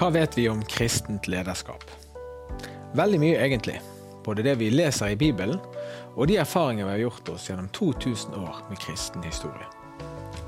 [0.00, 1.82] Hva vet vi om kristent lederskap?
[2.96, 3.74] Veldig mye, egentlig.
[4.24, 5.58] Både det vi leser i Bibelen,
[6.14, 9.68] og de erfaringer vi har gjort oss gjennom 2000 år med kristen historie.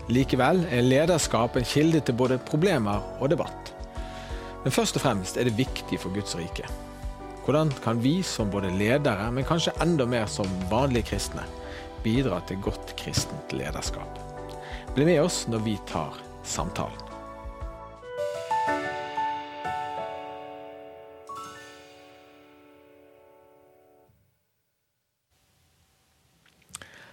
[0.08, 3.74] Likevel er lederskap en kilde til både problemer og debatt.
[4.64, 6.64] Men først og fremst er det viktig for Guds rike.
[7.44, 11.44] Hvordan kan vi som både ledere, men kanskje enda mer som vanlige kristne,
[12.00, 14.16] bidra til godt kristent lederskap?
[14.96, 17.11] Bli med oss når vi tar samtalen.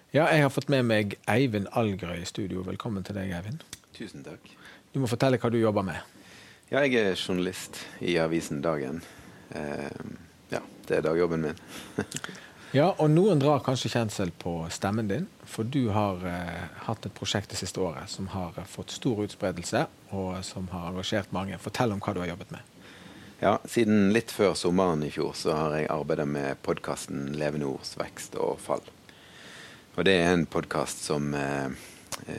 [0.10, 2.64] Ja, jeg har fått med meg Eivind Algerøy i studio.
[2.66, 3.62] Velkommen til deg, Eivind.
[3.94, 4.42] Tusen takk.
[4.90, 6.02] Du må fortelle hva du jobber med.
[6.72, 9.04] Ja, jeg er journalist i avisen Dagen.
[9.54, 10.10] Uh,
[10.50, 11.62] ja, det er dagjobben min.
[12.80, 17.14] ja, og noen drar kanskje kjensel på stemmen din, for du har uh, hatt et
[17.14, 21.62] prosjekt det siste året som har fått stor utspredelse, og som har engasjert mange.
[21.62, 22.78] Fortell om hva du har jobbet med.
[23.46, 27.94] Ja, Siden litt før sommeren i fjor så har jeg arbeidet med podkasten Levende ords
[28.02, 28.90] vekst og fall.
[30.00, 31.68] Og det er en podkast som eh,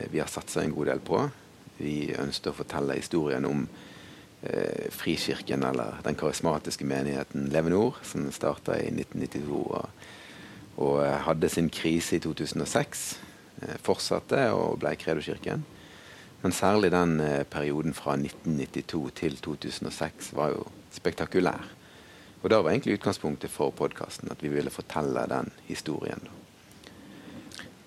[0.09, 1.19] vi har satsa en god del på.
[1.77, 3.67] Vi ønsket å fortelle historien om
[4.41, 10.09] eh, Frikirken, eller den karismatiske menigheten Levende Ord, som starta i 1992 og,
[10.79, 13.05] og, eh, hadde sin krise i 2006.
[13.61, 15.61] Eh, fortsatte og ble Kredokirken.
[16.41, 20.65] Men særlig den eh, perioden fra 1992 til 2006 var jo
[20.97, 21.69] spektakulær.
[22.41, 26.25] Og da var egentlig utgangspunktet for podkasten at vi ville fortelle den historien.
[26.25, 26.41] da.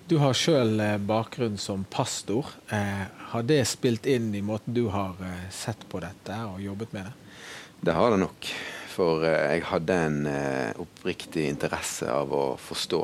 [0.05, 2.45] Du har sjøl eh, bakgrunn som pastor.
[2.69, 6.91] Eh, har det spilt inn i måten du har eh, sett på dette og jobbet
[6.93, 7.13] med det?
[7.89, 8.49] Det har det nok.
[8.93, 10.19] For jeg hadde en
[10.79, 12.99] oppriktig interesse av å forstå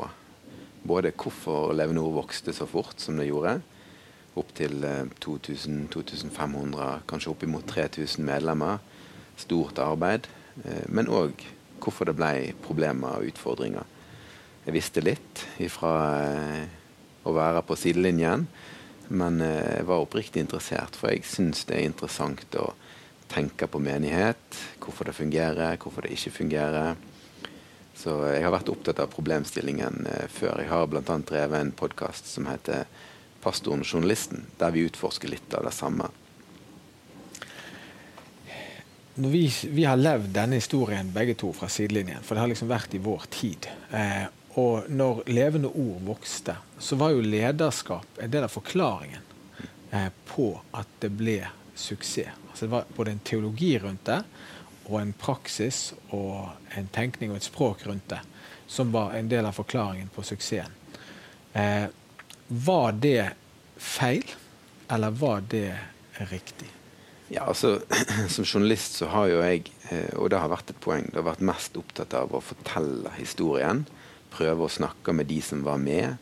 [0.88, 3.56] både hvorfor Levenor vokste så fort som det gjorde.
[4.38, 4.86] Opp til
[5.26, 8.78] 2000-2500, kanskje oppimot 3000 medlemmer.
[9.36, 10.30] Stort arbeid.
[10.88, 11.44] Men òg
[11.82, 13.84] hvorfor det ble problemer og utfordringer.
[14.64, 15.98] Jeg visste litt ifra
[17.22, 18.46] å være på sidelinjen.
[19.12, 22.72] Men eh, jeg var oppriktig interessert, for jeg syns det er interessant å
[23.32, 24.60] tenke på menighet.
[24.82, 26.96] Hvorfor det fungerer, hvorfor det ikke fungerer.
[27.96, 30.62] Så jeg har vært opptatt av problemstillingen eh, før.
[30.64, 31.02] Jeg har bl.a.
[31.04, 32.86] drevet en podkast som heter
[33.42, 36.08] 'Pastoren og journalisten', der vi utforsker litt av det samme.
[39.14, 42.94] Vi, vi, har levd denne historien begge to fra sidelinjen, for det har liksom vært
[42.96, 43.66] i vår tid.
[43.92, 44.24] Eh,
[44.60, 49.22] og når levende ord vokste, så var jo lederskap en del av forklaringen
[49.90, 51.38] eh, på at det ble
[51.74, 52.36] suksess.
[52.50, 54.20] Altså det var både en teologi rundt det,
[54.90, 58.20] og en praksis og en tenkning og et språk rundt det
[58.72, 60.72] som var en del av forklaringen på suksessen.
[61.52, 61.84] Eh,
[62.48, 63.30] var det
[63.76, 64.24] feil,
[64.88, 65.76] eller var det
[66.30, 66.68] riktig?
[67.28, 67.80] Ja, altså,
[68.28, 71.28] Som journalist så har jo jeg, eh, og det har vært et poeng, det har
[71.28, 73.84] vært mest opptatt av å fortelle historien
[74.32, 76.16] prøve å snakke med de som var med,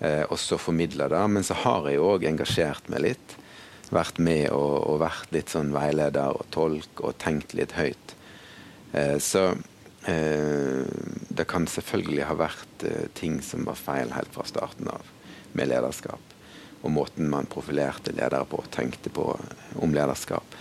[0.00, 1.22] eh, og så formidle det.
[1.34, 3.36] Men så har jeg òg engasjert meg litt.
[3.90, 8.14] Vært med og, og, vært litt sånn veileder og tolk og tenkt litt høyt.
[8.92, 9.50] Eh, så
[10.06, 10.86] eh,
[11.28, 15.10] det kan selvfølgelig ha vært eh, ting som var feil helt fra starten av
[15.58, 16.22] med lederskap.
[16.80, 19.26] Og måten man profilerte ledere på, og tenkte på
[19.82, 20.56] om lederskap.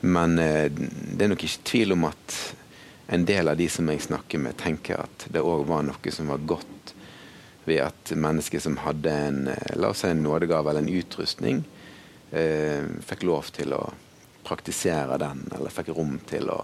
[0.00, 2.38] Men eh, det er nok ikke tvil om at
[3.10, 6.30] en del av de som jeg snakker med, tenker at det òg var noe som
[6.30, 6.94] var godt
[7.66, 11.64] ved at mennesker som hadde en eh, la oss si en nådegave eller en utrustning,
[12.30, 13.82] eh, fikk lov til å
[14.46, 16.62] praktisere den, eller fikk rom til å,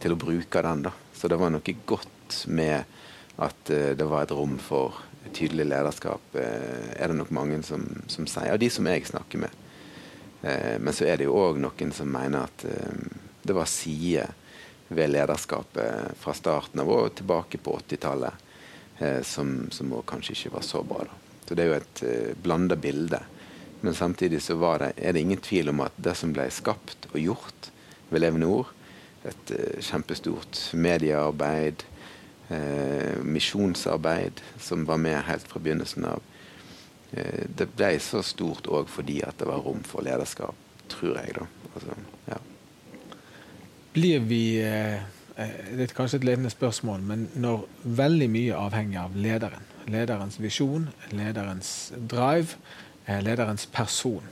[0.00, 0.84] til å bruke den.
[0.86, 0.92] da.
[1.16, 2.84] Så det var noe godt med
[3.40, 5.00] at eh, det var et rom for
[5.34, 8.52] tydelig lederskap, eh, er det nok mange som, som sier.
[8.54, 9.56] Og de som jeg snakker med.
[10.42, 14.36] Eh, men så er det jo òg noen som mener at eh, det var sider
[14.90, 18.46] ved lederskapet fra starten av og tilbake på 80-tallet,
[18.98, 21.04] eh, som, som kanskje ikke var så bra.
[21.06, 21.18] Da.
[21.46, 23.20] Så Det er jo et eh, blanda bilde.
[23.80, 27.20] Men samtidig så det, er det ingen tvil om at det som ble skapt og
[27.20, 27.70] gjort
[28.10, 28.74] ved Levende Ord,
[29.24, 31.86] et eh, kjempestort mediearbeid,
[32.50, 36.22] eh, misjonsarbeid, som var med helt fra begynnelsen av,
[37.12, 40.58] eh, det ble så stort òg fordi at det var rom for lederskap,
[40.90, 41.38] tror jeg.
[41.38, 41.46] da.
[41.74, 42.42] Altså, ja
[43.92, 49.00] blir vi eh, eh, Det er kanskje et ledende spørsmål, men når veldig mye avhenger
[49.06, 52.58] av lederen, lederens visjon, lederens drive,
[53.06, 54.24] eh, lederens person,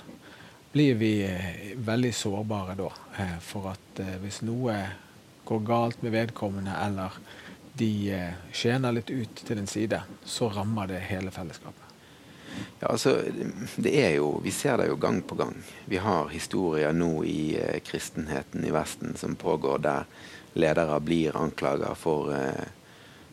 [0.72, 1.12] blir vi
[1.81, 2.90] veldig sårbare da
[3.40, 4.75] for at hvis noe
[5.49, 7.16] går galt med vedkommende, eller
[7.81, 7.88] de
[8.52, 11.88] skjener litt ut til den side, så rammer det hele fellesskapet.
[12.80, 13.22] Ja, altså,
[13.76, 15.56] det er jo, Vi ser det jo gang på gang.
[15.84, 20.06] Vi har historier nå i eh, kristenheten i Vesten som pågår der
[20.54, 22.70] ledere blir anklaga for, eh,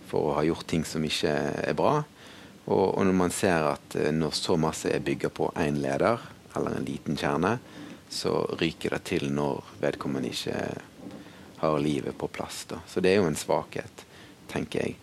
[0.10, 2.00] for, å ha gjort ting som ikke er bra.
[2.66, 6.26] Og, og når man ser at eh, når så masse er bygga på én leder,
[6.56, 7.60] eller en liten kjerne,
[8.10, 10.58] så ryker det til når vedkommende ikke
[11.62, 12.64] har livet på plass.
[12.70, 12.82] Da.
[12.90, 14.06] Så det er jo en svakhet,
[14.50, 14.98] tenker jeg.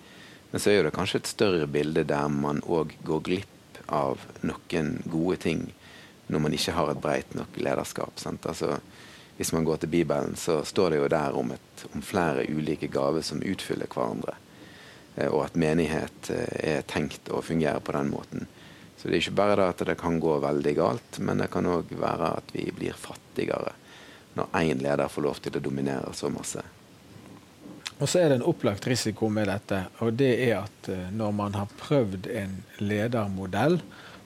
[0.50, 3.51] Men så er det kanskje et større bilde der man òg går glipp
[3.92, 5.66] av noen gode ting
[6.32, 8.14] når man ikke har et breit nok lederskap.
[8.24, 8.78] Altså,
[9.36, 12.88] hvis man går til Bibelen, så står det jo der om, et, om flere ulike
[12.92, 14.36] gaver som utfyller hverandre.
[15.16, 18.48] Eh, og at menighet eh, er tenkt å fungere på den måten.
[18.96, 21.90] Så det er ikke bare at det kan gå veldig galt, men det kan òg
[21.98, 23.74] være at vi blir fattigere
[24.38, 26.62] når én leder får lov til å dominere så masse.
[28.02, 31.34] Og så er det en opplagt risiko med dette, og det er at eh, når
[31.38, 33.78] man har prøvd en ledermodell,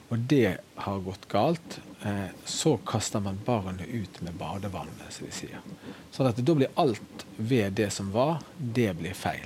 [0.07, 5.35] og det har gått galt, eh, så kaster man barnet ut med badevannet, som vi
[5.43, 5.61] sier.
[6.09, 9.45] Så at da blir alt ved det som var, det blir feil.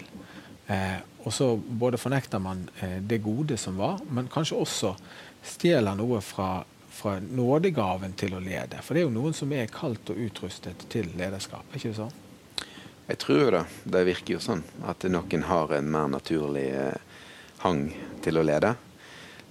[0.72, 4.95] Eh, og så både fornekter man det gode som var, men kanskje også
[5.45, 8.80] stjeler noe fra, fra nådegaven til å lede.
[8.80, 11.68] For det er jo noen som er kalt og utrustet til lederskap.
[11.75, 12.20] ikke sånn?
[13.12, 13.66] Jeg tror det.
[13.84, 17.18] Det virker jo sånn at noen har en mer naturlig eh,
[17.60, 17.90] hang
[18.24, 18.69] til å lede.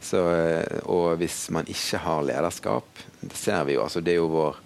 [0.01, 4.23] Så, eh, og hvis man ikke har lederskap, det ser vi jo, altså det er
[4.23, 4.63] jo vår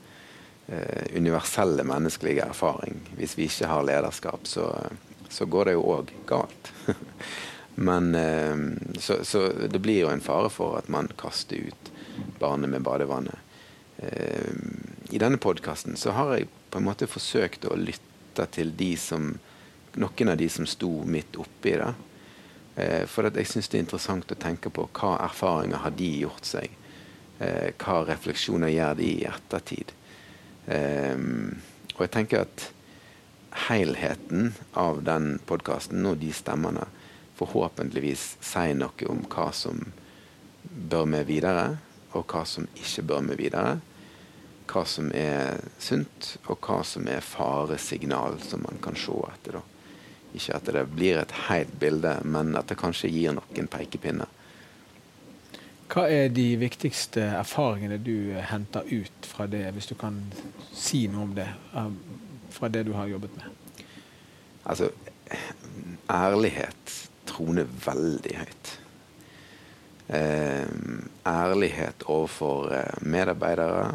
[0.69, 3.02] eh, universelle menneskelige erfaring.
[3.19, 4.69] Hvis vi ikke har lederskap, så,
[5.26, 6.73] så går det jo òg galt.
[7.90, 8.55] Men eh,
[9.02, 11.93] så, så, det blir jo en fare for at man kaster ut
[12.38, 13.58] barnet med badevannet.
[13.99, 14.55] Eh,
[15.11, 19.38] I denne podkasten så har jeg på en måte forsøkt å lytte lytta til som,
[19.94, 21.94] noen av de som sto midt oppi det.
[22.76, 26.44] Eh, for jeg syns det er interessant å tenke på hva erfaringer har de gjort
[26.44, 26.70] seg.
[27.38, 29.92] Eh, hva refleksjoner gjør de i ettertid.
[30.66, 31.14] Eh,
[31.94, 32.70] og jeg tenker at
[33.69, 36.88] helheten av den podkasten og de stemmene
[37.38, 39.78] forhåpentligvis sier noe om hva som
[40.64, 41.76] bør med videre,
[42.14, 43.78] og hva som ikke bør med videre
[44.70, 49.58] hva som er sunt, og hva som er faresignal som man kan se etter.
[49.58, 49.62] Da.
[50.34, 54.31] Ikke at det blir et helt bilde, men at det kanskje gir noen pekepinner.
[55.94, 60.16] Hva er de viktigste erfaringene du henter ut fra det, hvis du kan
[60.72, 61.46] si noe om det,
[62.56, 63.84] fra det du har jobbet med?
[64.64, 64.88] Altså,
[66.11, 66.96] ærlighet
[67.28, 68.72] troner veldig høyt.
[70.08, 70.66] Eh,
[71.26, 73.94] ærlighet overfor eh, medarbeidere,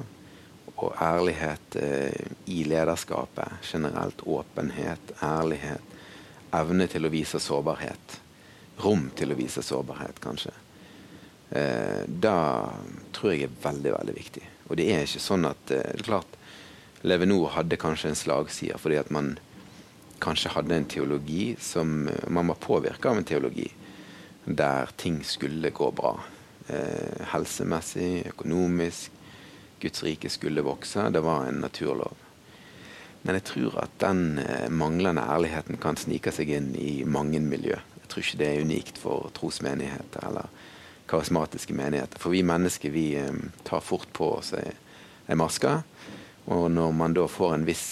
[0.85, 3.59] og ærlighet eh, i lederskapet.
[3.71, 5.97] Generelt åpenhet, ærlighet.
[6.55, 8.17] Evne til å vise sårbarhet.
[8.83, 10.53] Rom til å vise sårbarhet, kanskje.
[11.49, 12.37] Eh, da
[13.15, 14.45] tror jeg er veldig, veldig viktig.
[14.69, 16.39] Og det er ikke sånn at eh, det er klart,
[17.07, 19.37] Levenor hadde kanskje en slagside fordi at man
[20.19, 23.69] kanskje hadde en teologi som Man var påvirka av en teologi
[24.43, 26.15] der ting skulle gå bra.
[26.67, 29.11] Eh, helsemessig, økonomisk,
[29.79, 31.09] Guds rike skulle vokse.
[31.09, 32.17] Det var en naturlov.
[33.21, 37.75] Men jeg tror at den eh, manglende ærligheten kan snike seg inn i mange miljø.
[37.75, 40.47] Jeg tror ikke det er unikt for trosmenigheter eller
[41.09, 42.21] karismatiske menigheter.
[42.21, 45.81] For vi mennesker vi eh, tar fort på oss ei maske.
[46.49, 47.89] Og når man da får en viss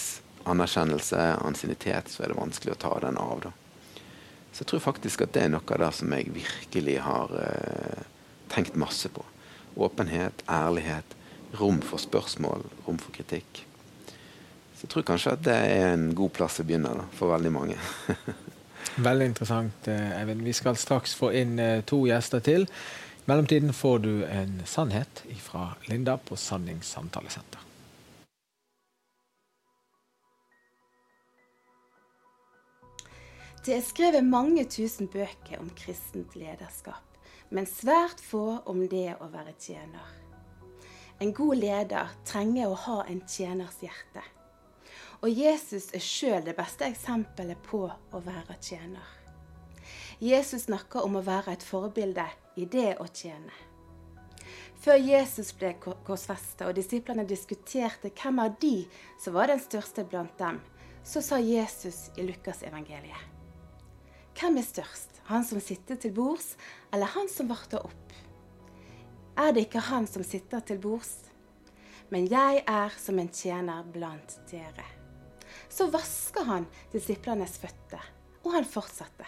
[0.48, 3.44] anerkjennelse, ansiennitet, så er det vanskelig å ta den av.
[3.44, 3.52] da.
[4.52, 8.06] Så jeg tror faktisk at det er noe det som jeg virkelig har eh,
[8.50, 9.22] tenkt masse på.
[9.78, 11.17] Åpenhet, ærlighet,
[11.56, 13.64] rom for spørsmål, rom for kritikk.
[14.74, 17.50] Så jeg tror kanskje at det er en god plass å begynne da, for veldig
[17.50, 17.78] mange.
[19.08, 20.44] veldig interessant, eh, Eivind.
[20.46, 22.68] Vi skal straks få inn eh, to gjester til.
[22.68, 27.64] I mellomtiden får du en sannhet fra Linda på Sannings samtalesenter.
[33.66, 37.18] Det er skrevet mange tusen bøker om kristent lederskap,
[37.50, 40.27] men svært få om det å være tjener.
[41.18, 44.22] En god leder trenger å ha en tjeners hjerte.
[45.18, 49.02] Og Jesus er sjøl det beste eksempelet på å være tjener.
[50.22, 52.26] Jesus snakker om å være et forbilde
[52.58, 53.54] i det å tjene.
[54.78, 58.84] Før Jesus ble korsfesta og disiplene diskuterte hvem av de
[59.18, 60.60] som var den største blant dem,
[61.02, 63.26] så sa Jesus i Lukas evangeliet.
[64.38, 66.52] Hvem er størst, han som sitter til bords,
[66.94, 68.07] eller han som varter opp?
[69.38, 71.14] Er det ikke han som sitter til bords,
[72.10, 74.86] men jeg er som en tjener blant dere.
[75.68, 78.02] Så vasker han disiplenes føtter,
[78.44, 79.26] og han fortsatte.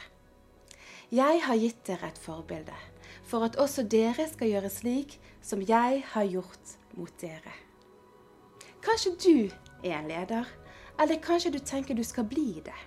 [1.11, 2.77] Jeg har gitt dere et forbilde,
[3.27, 7.55] for at også dere skal gjøre slik som jeg har gjort mot dere.
[8.81, 9.35] Kanskje du
[9.85, 10.49] er en leder,
[11.01, 12.79] eller kanskje du tenker du skal bli det.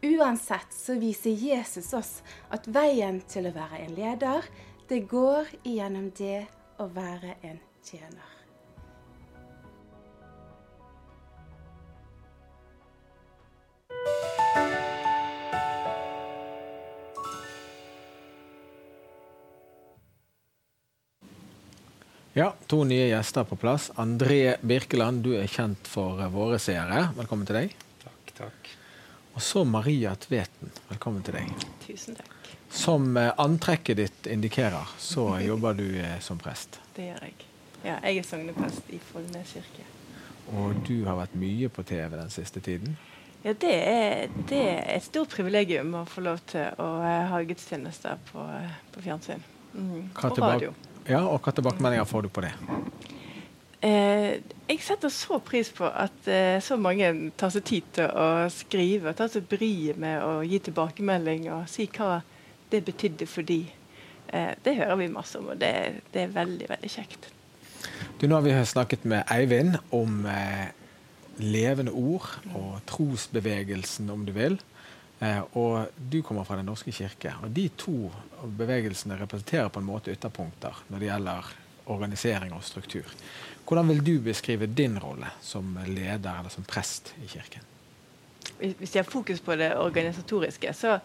[0.00, 2.12] Uansett så viser Jesus oss
[2.48, 4.46] at veien til å være en leder,
[4.90, 6.48] det går igjennom det
[6.82, 8.26] å være en tjener.
[22.34, 23.92] Ja, to nye gjester på plass.
[23.94, 27.12] André Birkeland, du er kjent for våre seere.
[27.14, 27.78] Velkommen til deg.
[28.02, 28.74] Takk, takk.
[29.36, 30.74] Og så Maria Tveten.
[30.90, 31.66] Velkommen til deg.
[31.86, 32.39] Tusen takk.
[32.70, 36.80] Som eh, antrekket ditt indikerer, så jobber du eh, som prest.
[36.96, 37.38] Det gjør jeg.
[37.80, 39.86] Ja, jeg er sogneprest i Follnes kirke.
[40.54, 42.96] Og du har vært mye på TV den siste tiden.
[43.42, 47.40] Ja, det er, det er et stort privilegium å få lov til å eh, ha
[47.48, 48.44] gudstjenester på,
[48.92, 49.42] på fjernsyn.
[49.72, 50.10] Mm.
[50.12, 50.74] Og radio.
[51.08, 52.52] Ja, og hva tilbakemeldinger får du på det?
[53.80, 57.08] Eh, jeg setter så pris på at eh, så mange
[57.40, 59.14] tar seg tid til å skrive.
[59.16, 62.18] Tar seg bryet med å gi tilbakemelding og si hva
[62.70, 63.64] det betydde for de.
[64.32, 67.30] Eh, det hører vi masse om, og det, det er veldig, veldig kjekt.
[68.20, 70.68] Du, nå har vi snakket med Eivind om eh,
[71.40, 74.58] levende ord og trosbevegelsen, om du vil.
[75.20, 77.34] Eh, og du kommer fra Den norske kirke.
[77.42, 78.10] Og de to
[78.58, 81.50] bevegelsene representerer på en måte ytterpunkter når det gjelder
[81.90, 83.08] organisering og struktur.
[83.66, 87.66] Hvordan vil du beskrive din rolle som leder eller som prest i kirken?
[88.58, 90.98] Hvis hvis jeg har fokus på det organisatoriske, så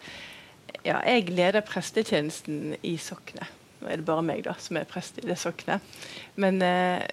[0.86, 3.52] ja, jeg leder prestetjenesten i soknet.
[3.80, 5.84] Nå er det bare meg da, som er prest i det soknet.
[6.40, 7.04] Men eh,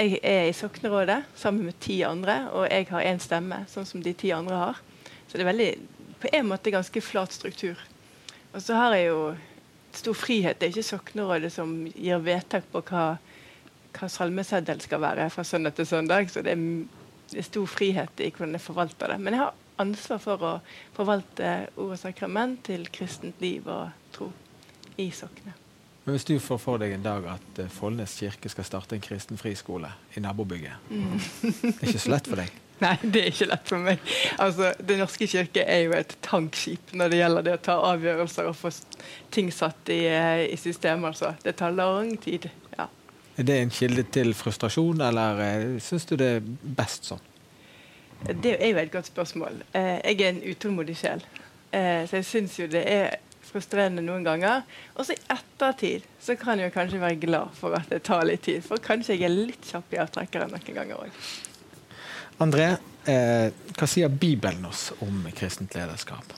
[0.00, 4.02] jeg er i Soknerådet sammen med ti andre, og jeg har én stemme, sånn som
[4.04, 4.80] de ti andre har.
[5.28, 5.70] Så det er veldig,
[6.22, 7.78] på en måte ganske flat struktur.
[8.54, 9.20] Og så har jeg jo
[9.94, 10.58] stor frihet.
[10.58, 13.04] Det er ikke Soknerådet som gir vedtak på hva,
[13.96, 16.30] hva salmeseddel skal være fra søndag til søndag.
[16.32, 16.64] Så det er,
[17.30, 19.20] det er stor frihet i hvordan jeg forvalter det.
[19.22, 20.52] Men jeg har ansvar for å
[20.96, 24.30] forvalte ord og sakrament til kristent liv og tro
[25.00, 25.66] i soknet.
[26.04, 29.04] Men Hvis du får for deg en dag at eh, Follnes kirke skal starte en
[29.04, 32.50] kristen friskole i nabobygget, det er ikke så lett for deg?
[32.80, 34.04] Nei, det er ikke lett for meg.
[34.40, 38.48] Altså, Den norske kirke er jo et tankskip når det gjelder det å ta avgjørelser
[38.48, 38.72] og få
[39.34, 41.12] ting satt i, eh, i systemet.
[41.12, 41.34] Altså.
[41.44, 42.48] Det tar lang tid.
[42.78, 42.88] Ja.
[43.36, 46.48] Er det en kilde til frustrasjon, eller eh, syns du det er
[46.80, 47.29] best sånn?
[48.26, 49.62] Det er jo et godt spørsmål.
[49.72, 51.22] Eh, jeg er en utålmodig sjel,
[51.72, 53.16] eh, så jeg syns jo det er
[53.50, 54.66] frustrerende noen ganger.
[54.96, 58.26] Og så i ettertid så kan jeg jo kanskje være glad for at det tar
[58.28, 58.62] litt tid.
[58.66, 61.24] For kanskje jeg er litt kjapp i avtrekkeren noen ganger òg.
[62.40, 62.68] André,
[63.10, 66.36] eh, hva sier Bibelen oss om kristent lederskap?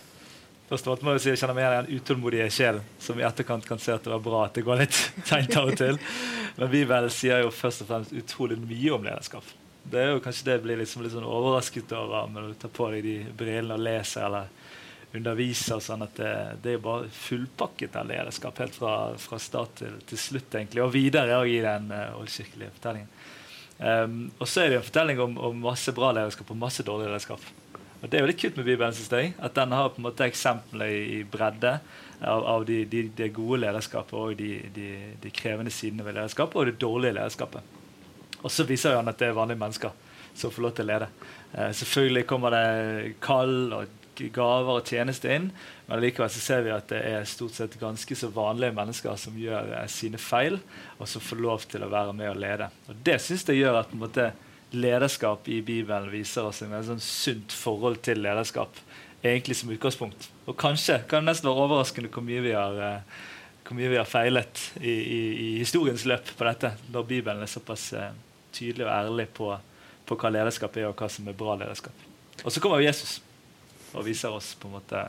[0.70, 3.18] Først og fremst må jeg si jeg kjenner meg igjen i den utålmodige sjelen, som
[3.20, 5.76] i etterkant kan se at det var bra at det går litt seint av og
[5.76, 5.98] til.
[6.56, 9.44] Men Bibelen sier jo først og fremst utrolig mye om lederskap.
[9.82, 12.72] Det er jo kanskje det jeg blir liksom litt sånn overrasket over når du tar
[12.76, 14.50] på deg de brillene og leser eller
[15.16, 15.80] underviser.
[15.82, 16.34] sånn at det,
[16.64, 20.84] det er bare fullpakket av lederskap helt fra, fra start til, til slutt, egentlig.
[20.84, 23.10] Og videre i den uh, oldkirkelige fortellingen.
[23.82, 27.10] Um, og så er det en fortelling om, om masse bra lederskap og masse dårlig
[27.10, 27.44] lederskap.
[28.02, 29.34] Og Det er jo litt kult med Bibelen, synes jeg.
[29.42, 31.76] At den har på en måte eksempler i, i bredde
[32.22, 34.88] av, av de, de, det gode lederskapet og de, de,
[35.22, 37.78] de krevende sidene ved lederskapet og det dårlige lederskapet.
[38.42, 39.94] Og så viser han at det er vanlige mennesker
[40.34, 41.08] som får lov til å lede.
[41.52, 43.99] Eh, selvfølgelig kommer det kall og
[44.32, 45.49] gaver og tjeneste inn,
[45.88, 49.37] men likevel så ser vi at det er stort sett ganske så vanlige mennesker som
[49.38, 50.58] gjør eh, sine feil,
[50.99, 52.70] og som får lov til å være med og lede.
[52.88, 54.32] Og Det syns jeg gjør at måte,
[54.72, 58.78] lederskap i Bibelen viser oss en sånn sunt forhold til lederskap,
[59.20, 60.30] egentlig som utgangspunkt.
[60.49, 63.18] Og kanskje kan det nesten være overraskende hvor mye vi har eh,
[63.62, 67.50] hvor mye vi har feilet i, i, i historiens løp på dette, når Bibelen er
[67.50, 68.11] såpass eh,
[68.52, 69.50] tydelig og ærlig på,
[70.06, 72.06] på hva lederskap er, og hva som er bra lederskap.
[72.42, 73.21] Og så kommer jo Jesus
[73.92, 75.02] og viser oss på en måte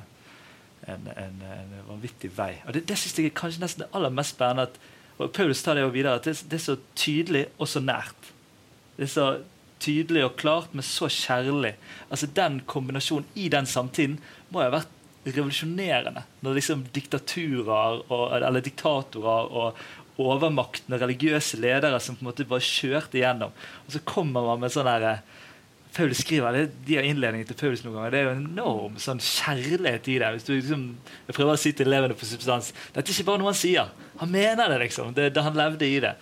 [0.88, 2.58] en, en, en vanvittig vei.
[2.68, 4.68] Og Det, det synes jeg er kanskje nesten det aller mest spennende.
[4.68, 4.80] At,
[5.18, 8.32] og Paulus tar det jo videre, at det, det er så tydelig og så nært.
[8.98, 9.28] Det er så
[9.84, 11.76] tydelig og klart, men så kjærlig.
[12.10, 14.20] Altså Den kombinasjonen i den samtiden
[14.50, 16.26] må jo ha vært revolusjonerende.
[16.44, 19.84] Når liksom diktaturer og, eller diktatorer og
[20.22, 23.54] overmaktende religiøse ledere som på en måte bare kjørte igjennom.
[23.86, 25.22] Og så kommer man med sånn derre
[25.94, 28.14] Paul skriver det, De har innledningen til Paulus noen ganger.
[28.14, 30.30] Det er jo enorm sånn kjærlighet i det.
[30.34, 30.86] Hvis du liksom,
[31.28, 33.92] jeg prøver å si til elevene på substans Dette er ikke bare noe han sier.
[34.22, 35.12] Han mener det, liksom.
[35.14, 36.16] Det, det Han levde i det.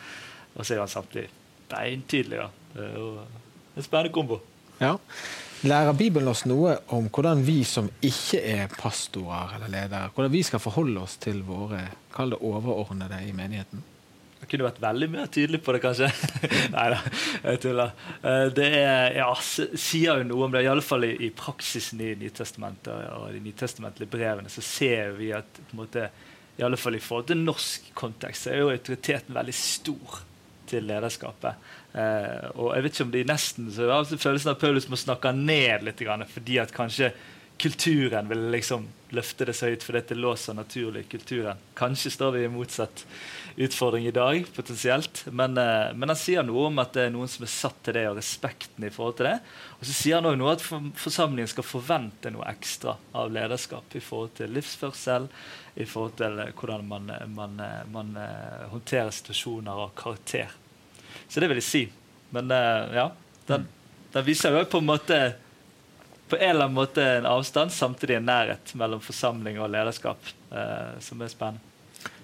[0.58, 1.30] Og så er han samtidig
[1.72, 2.42] beintydelig.
[2.42, 2.50] Ja.
[2.74, 4.42] Det er jo en spennende kombo.
[4.82, 4.98] Ja.
[5.62, 10.42] Lærer Bibelen oss noe om hvordan vi som ikke er pastorer eller ledere, hvordan vi
[10.48, 11.84] skal forholde oss til våre
[12.16, 13.84] kall det overordnede i menigheten?
[14.42, 16.10] Jeg kunne vært veldig mer tydelig på det, kanskje.
[16.74, 16.98] Nei da,
[17.44, 17.94] jeg tuller.
[18.26, 23.14] Eh, det er, ja, sier jo noe om det, iallfall i, i praksisen i Nytestamentet
[23.20, 26.10] og de nytestamentlige brevene, så ser vi at på en måte,
[26.58, 30.24] i alle fall i forhold til norsk kontekst, så er jo autoriteten veldig stor
[30.74, 31.72] til lederskapet.
[31.94, 34.88] Eh, og jeg vet ikke om det er nesten så jeg har følelsen av Paulus
[34.88, 37.12] må snakke ned litt, fordi at kanskje
[37.62, 41.60] kulturen vil liksom løfte det så høyt fordi det låser naturlig kulturen.
[41.78, 43.04] Kanskje står vi i motsatt
[43.62, 45.26] utfordring i dag, potensielt.
[45.32, 47.98] Men, eh, men, han sier noe om at det er noen som er satt til
[48.00, 49.36] det, og respekten i forhold til det.
[49.80, 54.04] Og så sier han også noe at forsamlingen skal forvente noe ekstra av lederskap i
[54.04, 55.28] forhold til livsførsel,
[55.76, 58.16] i forhold til eh, hvordan man, man, eh, man
[58.72, 60.61] håndterer situasjoner og karakter.
[61.28, 61.86] Så det vil jeg si.
[62.32, 62.52] Men
[62.96, 63.10] ja,
[63.48, 63.66] den,
[64.14, 65.22] den viser jo på en måte
[66.32, 70.94] på en eller annen måte en avstand, samtidig en nærhet mellom forsamling og lederskap, eh,
[71.04, 71.60] som er spennende.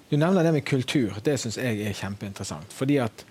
[0.08, 1.17] Du nevner det med kultur.
[1.24, 2.72] Det syns jeg er kjempeinteressant.
[2.72, 3.25] Fordi at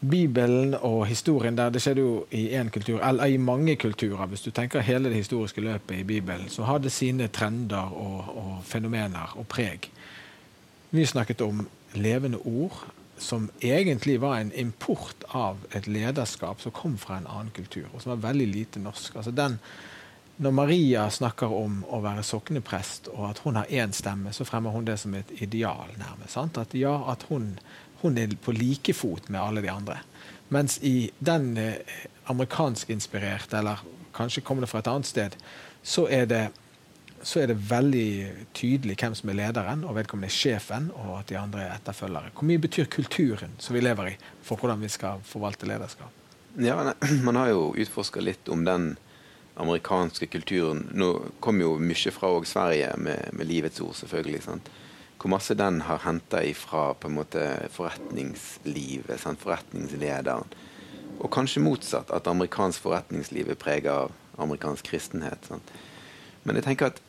[0.00, 4.26] Bibelen og historien der, det skjedde jo i én kultur, eller i mange kulturer.
[4.26, 8.34] Hvis du tenker hele det historiske løpet i Bibelen, så har det sine trender og,
[8.34, 9.86] og fenomener og preg.
[10.90, 12.82] Vi snakket om levende ord,
[13.20, 18.02] som egentlig var en import av et lederskap som kom fra en annen kultur, og
[18.02, 19.16] som var veldig lite norsk.
[19.20, 19.58] Altså den
[20.40, 24.72] når Maria snakker om å være sokneprest, og at hun har én stemme, så fremmer
[24.72, 26.38] hun det som et ideal, nærmest.
[26.56, 27.58] At ja, at hun,
[28.00, 29.98] hun, er på like fot med alle de andre.
[30.48, 31.76] Mens i den eh,
[32.32, 33.84] amerikanskinspirerte, eller
[34.16, 35.36] kanskje kommer det fra et annet sted,
[35.82, 36.42] så er det
[37.22, 38.10] så er det veldig
[38.56, 42.32] tydelig hvem som er lederen, og vedkommende er sjefen, og at de andre er etterfølgere.
[42.34, 46.10] Hvor mye betyr kulturen som vi lever i, for hvordan vi skal forvalte lederskap?
[46.58, 46.94] Ja,
[47.26, 48.96] Man har jo utforska litt om den
[49.60, 51.10] amerikanske kulturen Nå
[51.44, 54.42] kom jo mye fra òg Sverige med, med, Livets ord, selvfølgelig.
[54.46, 54.70] Sant?
[55.20, 59.42] Hvor masse den har henta ifra på en måte forretningslivet, sant?
[59.42, 60.48] forretningslederen.
[61.20, 65.44] Og kanskje motsatt, at amerikansk forretningsliv er prega av amerikansk kristenhet.
[65.44, 65.74] Sant?
[66.44, 67.02] Men jeg tenker at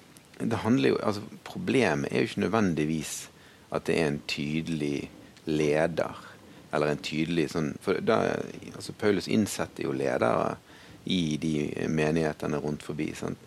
[0.43, 3.29] det handler jo, altså problemet er jo ikke nødvendigvis
[3.71, 5.11] at det er en tydelig
[5.45, 6.27] leder.
[6.73, 8.21] Eller en tydelig sånn For da,
[8.75, 10.55] altså Paulus innsetter jo ledere
[11.05, 13.09] i de menighetene rundt forbi.
[13.17, 13.39] Sant?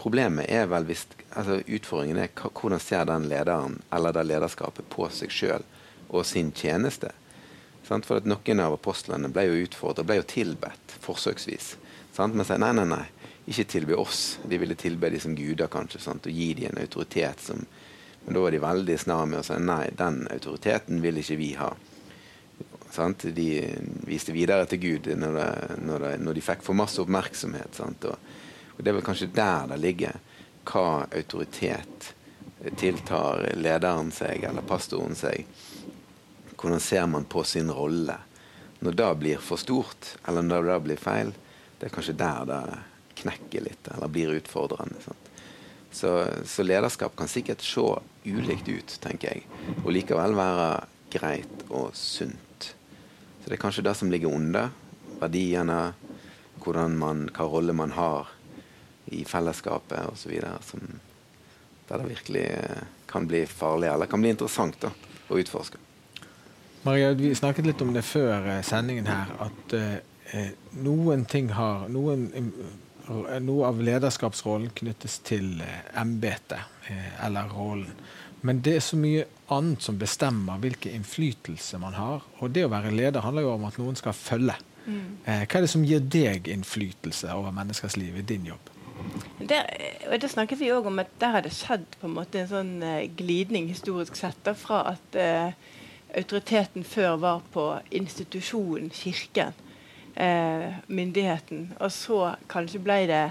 [0.00, 1.04] Problemet er vel hvis
[1.36, 5.64] altså Utfordringen er hvordan ser den lederen eller det lederskapet på seg sjøl
[6.08, 7.12] og sin tjeneste.
[7.86, 8.06] Sant?
[8.08, 11.74] For at Noen av apostlene ble jo utfordret, ble jo tilbedt forsøksvis.
[12.16, 12.34] Sant?
[12.34, 13.04] Men sier nei, nei, nei,
[13.46, 14.38] ikke tilbe oss.
[14.42, 16.26] De ville tilbe de som guder, kanskje, sant?
[16.26, 17.66] og gi dem en autoritet som
[18.26, 21.52] Men da var de veldig snar med å si nei, den autoriteten vil ikke vi
[21.54, 21.68] ha.
[22.90, 23.22] Sant?
[23.36, 23.50] De
[24.02, 27.78] viste videre til Gud når, de, når, de, når de fikk for masse oppmerksomhet.
[27.84, 30.18] Og, og, Det er vel kanskje der det ligger.
[30.66, 32.10] Hva autoritet
[32.74, 35.46] tiltar lederen seg, eller pastoren seg?
[36.56, 38.18] Hvordan ser man på sin rolle?
[38.82, 41.30] Når det blir for stort, eller når det blir feil,
[41.78, 42.60] det er kanskje der det
[43.16, 45.00] knekker litt, eller blir utfordrende.
[45.90, 46.12] Så,
[46.44, 47.84] så, lederskap kan sikkert se
[48.26, 49.46] ulikt ut, tenker jeg,
[49.84, 50.68] og likevel være
[51.14, 52.72] greit og sunt.
[53.40, 54.72] Så det er kanskje det som ligger under.
[55.20, 55.94] Verdiene,
[56.60, 58.28] hvordan man, hva rolle man har
[59.14, 60.34] i fellesskapet osv.
[61.86, 64.90] Der det virkelig eh, kan bli farlig, eller kan bli interessant da,
[65.30, 65.78] å utforske.
[66.86, 70.50] Maria, vi snakket litt om det før eh, sendingen her, at eh,
[70.82, 72.66] noen ting har noen, eh,
[73.06, 77.92] Noe av lederskapsrollen knyttes til eh, embetet, eh, eller rollen.
[78.46, 82.24] Men det er så mye annet som bestemmer hvilken innflytelse man har.
[82.40, 84.56] Og det å være leder handler jo om at noen skal følge.
[84.86, 85.04] Mm.
[85.24, 88.72] Eh, hva er det som gir deg innflytelse over menneskers liv i din jobb?
[89.38, 89.66] Der,
[90.08, 92.50] og det snakket vi òg om at der har det skjedd på en måte en
[92.50, 92.76] sånn
[93.18, 94.38] glidning historisk sett.
[94.46, 95.52] Da, fra at uh,
[96.16, 99.54] autoriteten før var på institusjonen, kirken,
[100.20, 101.72] uh, myndigheten.
[101.80, 103.24] Og så kanskje ble det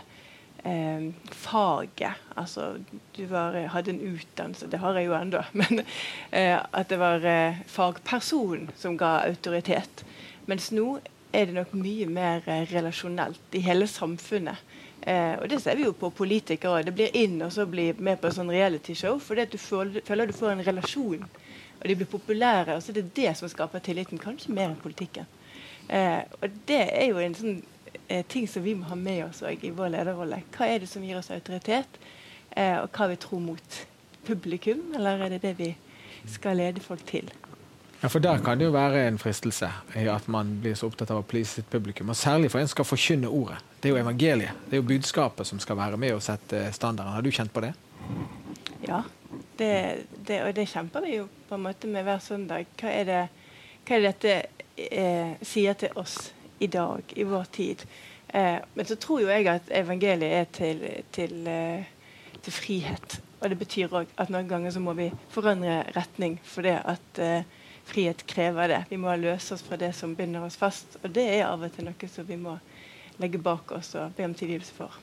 [0.66, 2.14] eh, faget.
[2.36, 2.76] Altså,
[3.16, 5.84] du var, hadde en utdannelse, det har jeg jo ennå, men
[6.32, 10.06] eh, at det var eh, fagpersonen som ga autoritet.
[10.50, 11.00] Mens nå
[11.36, 14.62] er det nok mye mer eh, relasjonelt i hele samfunnet.
[15.06, 16.84] Eh, og det ser vi jo på politikere.
[16.86, 20.38] Det blir inn og så blir med på sånn realityshow fordi du føler, føler, du
[20.38, 21.28] får en relasjon.
[21.76, 22.76] Og de blir populære.
[22.76, 25.28] og så er det det som skaper tilliten, kanskje mer enn politikken.
[25.90, 27.58] Eh, og det er jo en sånn
[28.08, 30.42] eh, ting som vi må ha med oss i vår lederrolle.
[30.56, 32.00] Hva er det som gir oss autoritet,
[32.52, 33.82] eh, og hva vi tror mot
[34.26, 34.88] publikum?
[34.96, 35.74] Eller er det det vi
[36.32, 37.30] skal lede folk til?
[38.02, 41.10] Ja, for Der kan det jo være en fristelse i at man blir så opptatt
[41.12, 42.10] av å please sitt publikum.
[42.10, 43.58] Og Særlig for en skal forkynne ordet.
[43.82, 44.52] Det er jo evangeliet.
[44.66, 47.14] Det er jo budskapet som skal være med og sette standarden.
[47.14, 47.74] Har du kjent på det?
[48.86, 49.02] Ja,
[49.58, 52.68] det, det, og det kjemper vi jo på en måte med hver søndag.
[52.78, 53.22] Hva er det,
[53.86, 54.36] hva er dette
[54.76, 56.18] eh, sier til oss
[56.60, 57.86] i dag, i vår tid?
[58.28, 60.82] Eh, men så tror jo jeg at evangeliet er til,
[61.16, 61.86] til, eh,
[62.42, 63.20] til frihet.
[63.42, 67.48] Og det betyr òg at noen ganger så må vi forandre retning fordi at eh,
[67.86, 68.84] frihet krever det.
[68.90, 70.98] Vi må løse oss fra det som binder oss fast.
[71.04, 72.58] Og det er av og til noe som vi må
[73.22, 74.98] legge bak oss og be om tilgivelse for.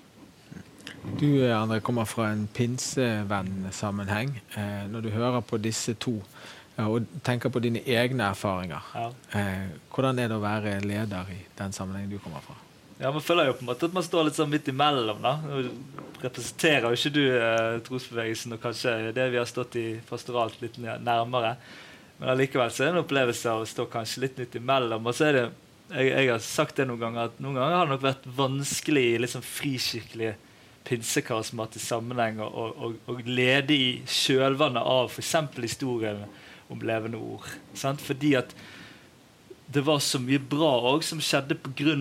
[1.20, 4.34] Du André, kommer fra en pinsevennsammenheng.
[4.56, 6.18] Eh, når du hører på disse to
[6.80, 9.08] og tenker på dine egne erfaringer, ja.
[9.36, 12.56] eh, hvordan er det å være leder i den sammenhengen du kommer fra?
[13.02, 15.18] Ja, Man føler jo på en måte at man står litt sånn midt imellom.
[15.24, 15.34] da.
[15.42, 15.62] Nå
[16.22, 20.78] representerer jo ikke du eh, trosbevegelsen og kanskje det vi har stått i pastoralt litt
[20.78, 21.56] nærmere.
[22.20, 25.10] Men allikevel så er det en opplevelse av å stå kanskje litt midt imellom.
[25.10, 25.44] Og så er det,
[25.90, 29.04] jeg, jeg, har sagt det noen ganger, at noen ganger har det nok vært vanskelig
[29.08, 30.32] i liksom frikirkelig
[30.86, 35.34] pinsekarismatisk sammenheng å lede i kjølvannet av f.eks.
[35.62, 36.24] historien
[36.68, 37.48] om levende ord.
[37.74, 38.02] Sant?
[38.02, 38.54] Fordi at
[39.72, 41.94] det var så mye bra òg som skjedde pga.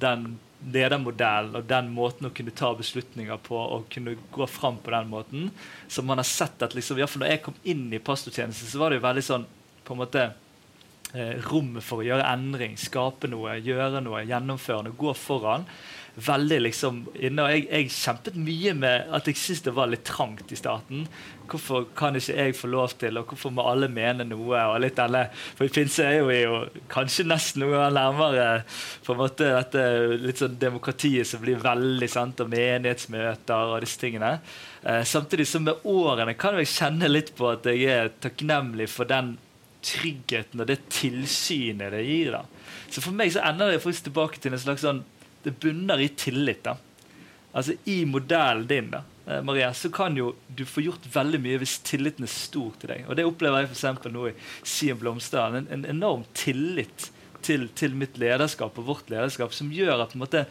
[0.00, 0.38] den
[0.70, 5.08] ledermodellen og den måten å kunne ta beslutninger på og kunne gå fram på den
[5.10, 5.50] måten.
[5.88, 9.00] Så man har sett at liksom, når jeg kom inn i pastortjenesten, så var det
[9.00, 9.46] jo veldig sånn
[9.82, 10.28] på en måte
[11.14, 15.66] eh, Rommet for å gjøre endring, skape noe, gjøre noe, gjennomføre noe, gå foran
[16.14, 17.44] veldig liksom inne.
[17.44, 21.06] Og jeg, jeg kjempet mye med at jeg syntes det var litt trangt i starten.
[21.48, 24.60] Hvorfor kan ikke jeg få lov til, og hvorfor må alle mene noe?
[24.62, 28.64] og litt alle, For i pinse er jo, jo kanskje nesten noe nærmere
[29.04, 29.86] på en måte dette
[30.22, 34.34] litt sånn demokratiet som blir veldig sant, og menighetsmøter og disse tingene.
[34.82, 39.08] Eh, samtidig som med årene kan jeg kjenne litt på at jeg er takknemlig for
[39.08, 39.36] den
[39.82, 42.36] tryggheten og det tilsynet det gir.
[42.36, 42.44] da.
[42.92, 45.02] Så for meg så ender det faktisk tilbake til en slags sånn
[45.44, 46.62] det bunner i tillit.
[46.64, 46.76] da.
[47.52, 51.60] Altså I modellen din da, eh, Maria, så kan jo du få gjort veldig mye
[51.62, 53.08] hvis tilliten er stor til deg.
[53.08, 55.56] Og Det opplever jeg for nå i Sien Blomstad.
[55.56, 57.10] En, en, enorm tillit
[57.42, 60.46] til, til, mitt lederskap og vårt lederskap som gjør at på en måte,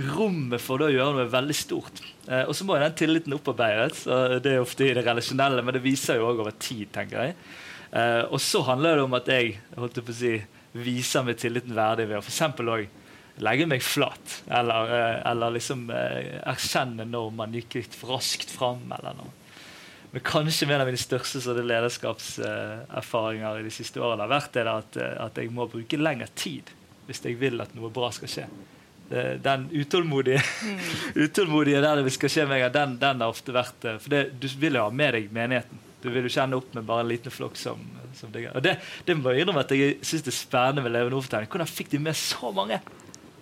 [0.00, 1.98] rommet for det å gjøre noe veldig stort.
[2.28, 4.06] Eh, og så må den tilliten opparbeides.
[4.40, 6.86] Det er ofte i det relasjonelle, men det viser jo òg over tid.
[6.94, 7.34] tenker jeg.
[7.90, 10.36] Eh, og så handler det om at jeg holdt på å si,
[10.78, 12.42] viser meg tilliten verdig ved å f.eks.
[12.62, 12.86] òg
[13.44, 14.40] legge meg flat.
[14.46, 18.92] Eller, eh, eller liksom eh, erkjenne når man gikk litt for raskt fram.
[18.98, 19.36] eller noe.
[20.10, 24.98] Men kanskje en av mine største lederskapserfaringer i de siste årene har vært det at,
[24.98, 26.72] eh, at, jeg må bruke lengre tid
[27.06, 28.46] hvis jeg vil at noe bra skal skje.
[29.42, 30.82] Den utålmodige, mm.
[31.24, 34.78] utålmodige der det skal skje meg, den, den har ofte vært For det, du vil
[34.78, 35.80] jo ha med deg menigheten.
[36.00, 37.82] Du vil jo ikke ende opp med bare en liten flokk som,
[38.14, 38.54] som digger.
[38.54, 38.76] Og det,
[39.08, 41.50] det må jeg innrømme at jeg syns det er spennende med Levende Ordfortelling.
[41.50, 42.78] Hvordan fikk de med så mange?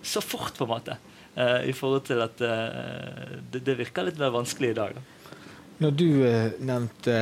[0.01, 0.97] Så fort, på en måte.
[1.37, 4.97] Uh, I forhold til at uh, det, det, virker litt mer vanskelig i dag.
[4.97, 5.35] Da.
[5.79, 7.15] Når du uh, nevnte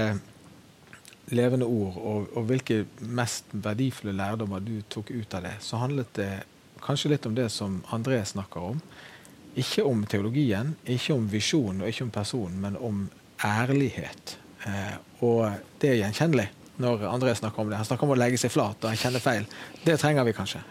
[1.35, 6.13] levende ord og, og, hvilke mest verdifulle lærdommer du tok ut av det, så handlet
[6.15, 6.31] det
[6.81, 8.79] kanskje litt om det som André snakker om.
[9.59, 13.07] Ikke om teologien, ikke om visjonen og ikke om personen, men om
[13.43, 14.37] ærlighet.
[15.21, 16.47] og det er gjenkjennelig
[16.81, 17.77] når André snakker om det.
[17.77, 19.45] Han snakker om å legge seg flat og erkjenne feil.
[19.83, 20.61] Det trenger vi kanskje.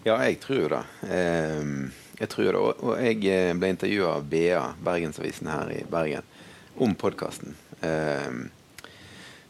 [0.00, 0.84] Ja, jeg tror det.
[1.12, 2.60] Ehm, jeg tror det.
[2.60, 6.24] Og jeg eh, ble intervjua av BA, Bergensavisen her i Bergen,
[6.80, 7.52] om podkasten.
[7.84, 8.46] Ehm,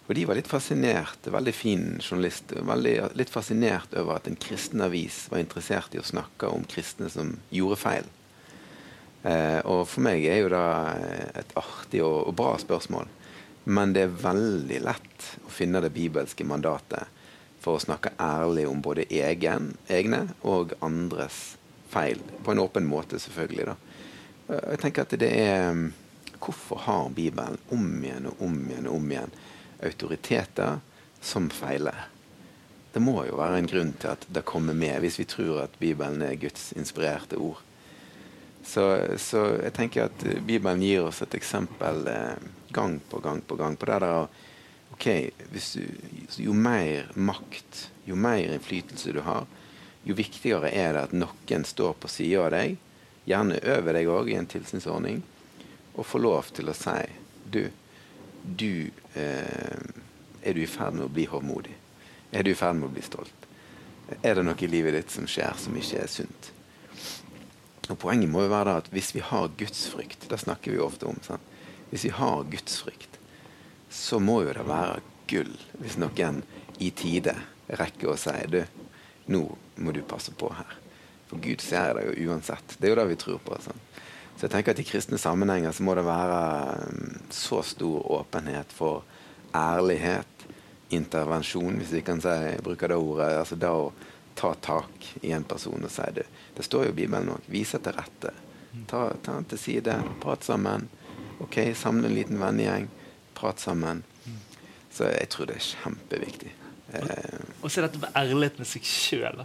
[0.08, 4.82] og de var litt fascinert, veldig fin journalist, veldig, litt fascinert over at en kristen
[4.82, 8.10] avis var interessert i å snakke om kristne som gjorde feil.
[9.22, 10.64] Eh, og for meg er jo det
[11.44, 13.06] et artig og, og bra spørsmål.
[13.70, 17.19] Men det er veldig lett å finne det bibelske mandatet
[17.60, 21.58] for å snakke ærlig om både egen, egne og andres
[21.90, 22.20] feil.
[22.44, 23.66] På en åpen måte, selvfølgelig.
[23.66, 23.76] da.
[24.70, 25.90] Jeg tenker at det er
[26.40, 29.34] Hvorfor har Bibelen om igjen og om igjen og om igjen
[29.84, 30.78] autoriteter
[31.20, 32.06] som feiler?
[32.94, 35.76] Det må jo være en grunn til at det kommer med, hvis vi tror at
[35.78, 37.60] Bibelen er Guds inspirerte ord.
[38.64, 38.86] Så,
[39.20, 43.76] så jeg tenker at Bibelen gir oss et eksempel eh, gang på gang på gang
[43.76, 44.26] på det der
[45.00, 45.86] ok, du,
[46.36, 49.46] Jo mer makt, jo mer innflytelse du har,
[50.04, 52.76] jo viktigere er det at noen står på sida av deg,
[53.28, 55.22] gjerne over deg òg i en tilsynsordning,
[55.96, 57.00] og får lov til å si
[57.50, 57.64] Du,
[58.44, 59.80] du eh,
[60.42, 61.74] Er du i ferd med å bli hovmodig?
[62.32, 63.48] Er du i ferd med å bli stolt?
[64.22, 66.52] Er det noe i livet ditt som skjer som ikke er sunt?
[67.90, 71.18] Og Poenget må jo være at hvis vi har gudsfrykt, det snakker vi ofte om
[71.26, 71.42] sant?
[71.90, 73.19] Hvis vi har gudsfrykt,
[73.90, 75.00] så må jo det være
[75.30, 76.42] gull hvis noen
[76.80, 77.34] i tide
[77.78, 78.62] rekker å si du,
[79.30, 79.42] nå
[79.80, 80.78] må du passe på her.
[81.30, 82.76] For Gud ser deg jo uansett.
[82.78, 83.58] Det er jo det vi tror på.
[83.62, 83.82] Sånn.
[84.34, 86.40] Så jeg tenker at i kristne sammenhenger så må det være
[86.88, 89.04] um, så stor åpenhet for
[89.54, 90.46] ærlighet,
[90.90, 93.28] intervensjon, hvis vi kan si, bruke det ordet.
[93.38, 93.92] altså det å
[94.34, 96.26] ta tak i en person og si det.
[96.56, 97.46] Det står jo i Bibelen òg.
[97.52, 98.32] Vise til rette.
[98.90, 99.98] Ta, ta den til side.
[100.22, 100.88] Prat sammen.
[101.44, 102.88] Ok, Samle en liten vennegjeng.
[103.40, 104.04] Prat sammen.
[104.90, 106.54] Så jeg tror det er kjempeviktig.
[106.92, 107.44] Eh.
[107.62, 109.44] Og så er dette med ærlighet med seg sjøl.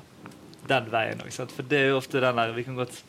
[0.65, 1.31] Den veien òg.
[1.53, 3.03] For det er jo ofte den der vi kan godt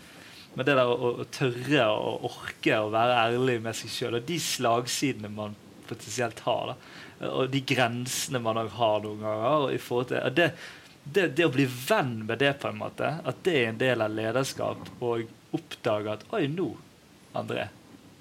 [0.57, 4.25] men det der å, å tørre å orke å være ærlig med seg sjøl, og
[4.25, 5.53] de slagsidene man
[5.85, 10.47] potensielt har, da, og de grensene man òg har noen ganger i forhold til, det,
[11.05, 14.07] det, det, å bli venn med det, på en måte, at det er en del
[14.07, 16.71] av lederskap, og oppdage at Oi, nå,
[17.37, 17.69] André,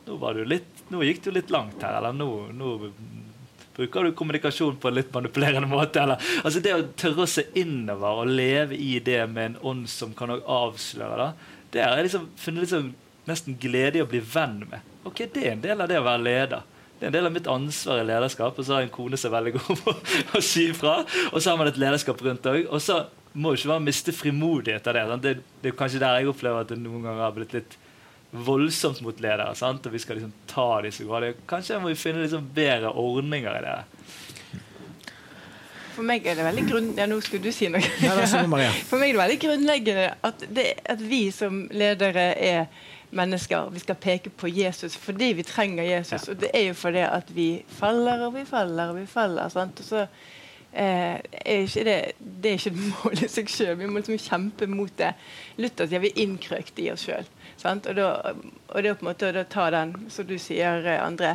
[0.07, 1.97] nå, du litt, nå gikk du litt langt her.
[1.99, 2.75] Eller nå, nå
[3.75, 6.03] bruker du kommunikasjon på en litt manipulerende måte.
[6.03, 9.89] Eller, altså Det å tørre å se innover og leve i det med en ånd
[9.91, 11.31] som kan avsløre det,
[11.75, 12.93] det har jeg liksom funnet liksom
[13.27, 14.93] nesten glede i å bli venn med.
[15.05, 16.71] Ok, Det er en del av det å være leder.
[16.95, 18.57] Det er en del av mitt ansvar i lederskap.
[18.57, 19.95] Og så har en kone som er veldig god på
[20.39, 21.01] å si ifra.
[21.33, 22.61] Og så har man et lederskap rundt òg.
[22.69, 23.01] Og så
[23.35, 25.17] må jo ikke være miste frimodighet av det.
[25.25, 27.75] Det, det, er kanskje der jeg opplever at det noen ganger har blitt litt
[28.45, 29.55] voldsomt mot ledere.
[29.55, 29.85] Sant?
[29.87, 31.39] Og vi skal liksom ta disse gradene.
[31.49, 33.77] Kanskje må vi finne liksom bedre ordninger i det.
[35.95, 36.89] For meg er det veldig grunn...
[36.97, 37.83] Ja, nå skulle du si noe.
[38.03, 38.17] Ja,
[38.89, 42.65] For meg er det veldig grunnleggende at, det, at vi som ledere er
[43.15, 43.69] mennesker.
[43.71, 46.27] Vi skal peke på Jesus fordi vi trenger Jesus.
[46.27, 46.33] Ja.
[46.33, 49.49] Og det er jo fordi at vi faller og vi faller og vi faller.
[49.53, 49.79] Sant?
[49.79, 50.05] Og så
[50.75, 53.75] eh, er ikke det, det er ikke et mål i seg sjøl.
[53.79, 55.13] Vi må liksom kjempe mot det.
[55.61, 57.27] Luther sier vi er innkrøkt i oss sjøl.
[57.65, 61.31] Og, og det er på en måte å ta den, som du sier, André,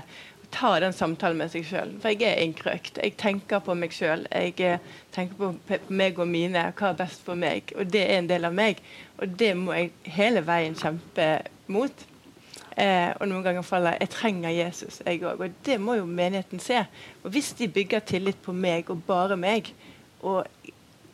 [0.51, 1.95] ta den samtalen med seg sjøl.
[2.03, 2.99] For jeg er innkrøkt.
[2.99, 4.27] Jeg tenker på meg sjøl.
[4.31, 4.83] Jeg eh,
[5.15, 6.69] tenker på meg og mine.
[6.77, 7.73] Hva er best for meg?
[7.79, 8.83] Og det er en del av meg.
[9.21, 11.31] Og det må jeg hele veien kjempe
[11.71, 12.07] mot.
[12.81, 15.43] Eh, og noen ganger faller jeg trenger Jesus, jeg òg.
[15.45, 16.85] Og det må jo menigheten se.
[17.23, 19.73] Og hvis de bygger tillit på meg og bare meg,
[20.23, 20.47] og,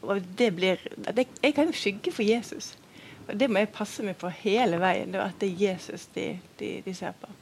[0.03, 0.83] og det blir
[1.15, 2.77] det, Jeg kan jo skygge for Jesus.
[3.29, 5.15] Og det må jeg passe meg for hele veien.
[5.19, 7.33] At det er Jesus de, de, de ser på.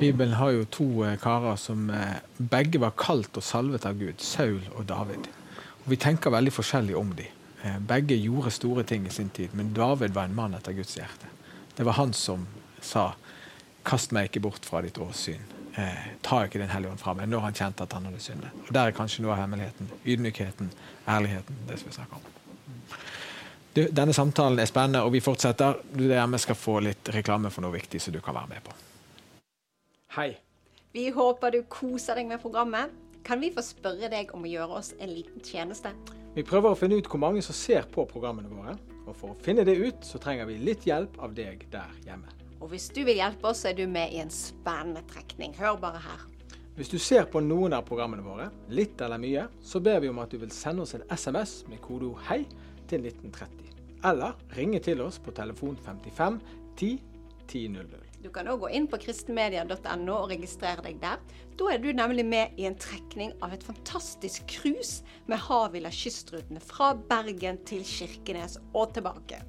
[0.00, 4.22] Bibelen har jo to eh, karer som eh, begge var kalt og salvet av Gud.
[4.22, 5.26] Saul og David.
[5.84, 7.32] Og Vi tenker veldig forskjellig om dem.
[7.64, 10.96] Eh, begge gjorde store ting i sin tid, men David var en mann etter Guds
[10.96, 11.28] hjerte.
[11.76, 12.46] Det var han som
[12.80, 13.10] sa
[13.86, 15.52] 'kast meg ikke bort fra ditt åsyn'.
[15.78, 18.50] Eh, ta ikke Den hellige ånd fra meg, når han kjente at han hadde syndet.
[18.68, 19.90] Og Der er kanskje noe av hemmeligheten.
[20.06, 20.70] Ydmykheten,
[21.08, 21.56] ærligheten.
[21.68, 22.22] det som vi snakker om.
[23.76, 25.74] Du, denne samtalen er spennende, og vi fortsetter.
[25.92, 28.72] Du hjemme skal få litt reklame for noe viktig som du kan være med på.
[30.16, 30.30] Hei.
[30.92, 32.90] Vi håper du koser deg med programmet.
[33.24, 35.92] Kan vi få spørre deg om å gjøre oss en liten tjeneste?
[36.34, 38.78] Vi prøver å finne ut hvor mange som ser på programmene våre.
[39.06, 42.32] Og for å finne det ut, så trenger vi litt hjelp av deg der hjemme.
[42.60, 45.54] Og hvis du vil hjelpe oss, er du med i en spennende trekning.
[45.58, 46.24] Hør bare her.
[46.76, 50.18] Hvis du ser på noen av programmene våre, litt eller mye, så ber vi om
[50.20, 52.44] at du vil sende oss en SMS med kodeord 'hei'
[52.88, 53.72] til 1930.
[54.04, 56.40] Eller ringe til oss på telefon 55
[56.76, 57.00] 10
[57.46, 57.96] 1000.
[58.22, 61.20] Du kan òg gå inn på kristenmedia.no og registrere deg der.
[61.56, 66.60] Da er du nemlig med i en trekning av et fantastisk cruise med Havila kystrutene
[66.60, 69.40] fra Bergen til Kirkenes og tilbake.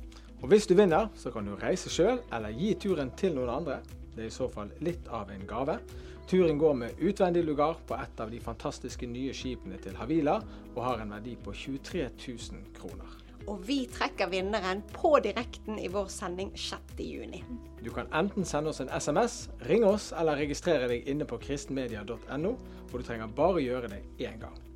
[0.42, 3.80] Og Hvis du vinner, så kan du reise sjøl eller gi turen til noen andre.
[4.16, 5.80] Det er i så fall litt av en gave.
[6.28, 10.42] Turen går med utvendig lugar på et av de fantastiske nye skipene til Havila,
[10.76, 15.88] og har en verdi på 23 000 kroner og vi trekker vinneren på direkten i
[15.92, 17.44] vår sending 6.6.
[17.84, 22.56] Du kan enten sende oss en SMS, ringe oss eller registrere deg inne på kristenmedia.no,
[22.88, 24.67] og du trenger bare gjøre det én gang.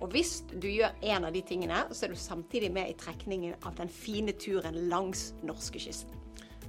[0.00, 3.58] Og hvis du gjør en av de tingene, så er du samtidig med i trekningen
[3.68, 6.16] av den fine turen langs norskekysten.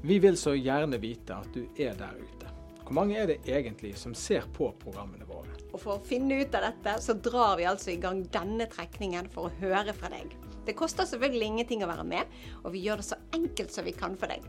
[0.04, 2.50] Vi vil så gjerne vite at du er der ute.
[2.82, 5.54] Hvor mange er det egentlig som ser på programmene våre?
[5.72, 9.30] Og For å finne ut av dette, så drar vi altså i gang denne trekningen
[9.32, 10.34] for å høre fra deg.
[10.68, 13.96] Det koster selvfølgelig ingenting å være med, og vi gjør det så enkelt som vi
[13.96, 14.44] kan for deg.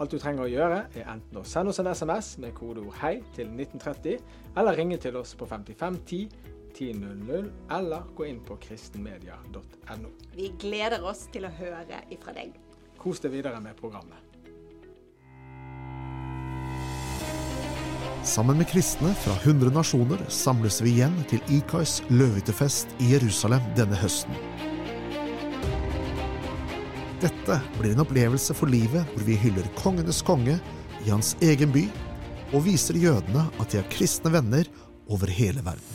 [0.00, 3.20] Alt du trenger å gjøre, er enten å sende oss en SMS med kodeord 'hei'
[3.36, 4.24] til 1930,
[4.56, 10.12] eller ringe til oss på 5510 1000, eller gå inn på kristenmedia.no.
[10.34, 12.56] Vi gleder oss til å høre ifra deg.
[12.98, 14.32] Kos deg videre med programmet.
[18.22, 23.98] Sammen med kristne fra 100 nasjoner samles vi igjen til Ikais løvehyttefest i Jerusalem denne
[23.98, 24.36] høsten.
[27.22, 30.54] Dette blir en opplevelse for livet hvor vi hyller kongenes konge
[31.02, 31.84] i hans egen by,
[32.54, 34.70] og viser jødene at de har kristne venner
[35.10, 35.91] over hele verden.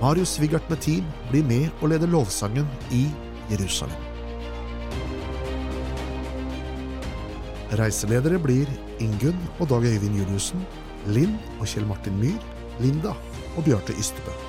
[0.00, 3.06] Marius Svigert med team blir med og leder lovsangen i
[3.50, 3.96] Jerusalem.
[7.80, 8.68] Reiseledere blir
[9.02, 10.66] Ingunn og Dag Øyvind Juliussen,
[11.06, 12.44] Linn og Kjell Martin Myhr,
[12.80, 13.16] Linda
[13.56, 14.45] og Bjarte Ystebø.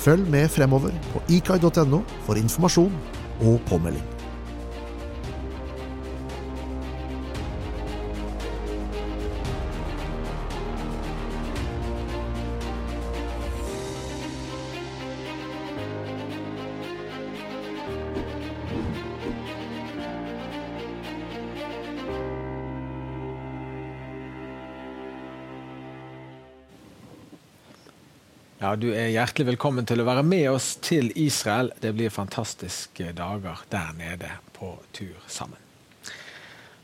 [0.00, 2.96] Følg med fremover på ikai.no for informasjon
[3.44, 4.19] og påmelding.
[28.80, 31.68] Du er hjertelig velkommen til å være med oss til Israel.
[31.82, 35.58] Det blir fantastiske dager der nede på tur sammen.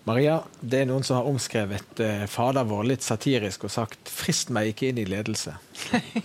[0.05, 4.53] Maria, det er noen som har omskrevet eh, Fader vår litt satirisk og sagt 'frist
[4.53, 5.55] meg ikke inn i ledelse'.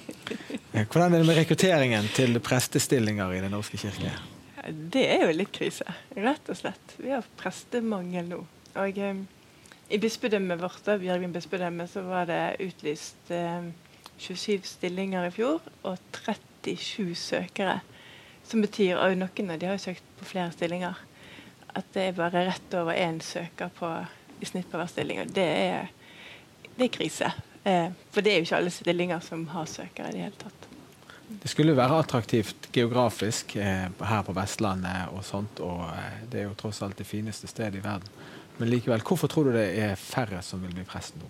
[0.92, 4.12] Hvordan er det med rekrutteringen til prestestillinger i Den norske kirke?
[4.68, 6.98] Det er jo litt krise, rett og slett.
[6.98, 8.42] Vi har prestemangel nå.
[8.76, 9.24] Og eh,
[9.88, 13.72] I bispedømmet vårt bjørgen Bjørgvin bispedømme, så var det utlyst eh,
[14.22, 17.80] 27 stillinger i fjor og 37 søkere.
[18.46, 20.98] Som betyr at noen av de har søkt på flere stillinger.
[21.72, 23.90] At det er bare rett over én søker på,
[24.42, 25.22] i snitt på hver stilling.
[25.24, 25.94] Og det er,
[26.76, 27.32] det er krise.
[27.64, 30.68] Eh, for det er jo ikke alle stillinger som har søkere i det hele tatt.
[31.32, 36.50] Det skulle være attraktivt geografisk eh, her på Vestlandet og sånt, og eh, det er
[36.50, 38.10] jo tross alt det fineste stedet i verden.
[38.58, 41.30] Men likevel, hvorfor tror du det er færre som vil bli prest nå?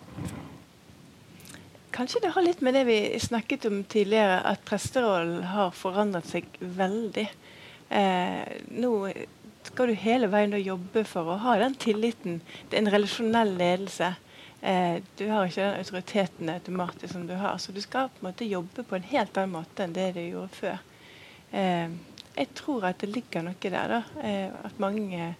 [1.92, 6.48] Kanskje det har litt med det vi snakket om tidligere, at presterollen har forandret seg
[6.60, 7.28] veldig.
[7.92, 8.92] Eh, nå
[9.68, 12.40] skal du hele veien jobbe for å ha den tilliten.
[12.70, 14.14] Det er en relasjonell ledelse.
[14.62, 17.58] Eh, du har ikke den autoriteten automatisk som du har.
[17.58, 20.22] Så du skal på en måte jobbe på en helt annen måte enn det du
[20.24, 20.82] gjorde før.
[21.52, 22.00] Eh,
[22.38, 23.96] jeg tror at det ligger noe der.
[23.98, 25.36] da, eh, At mange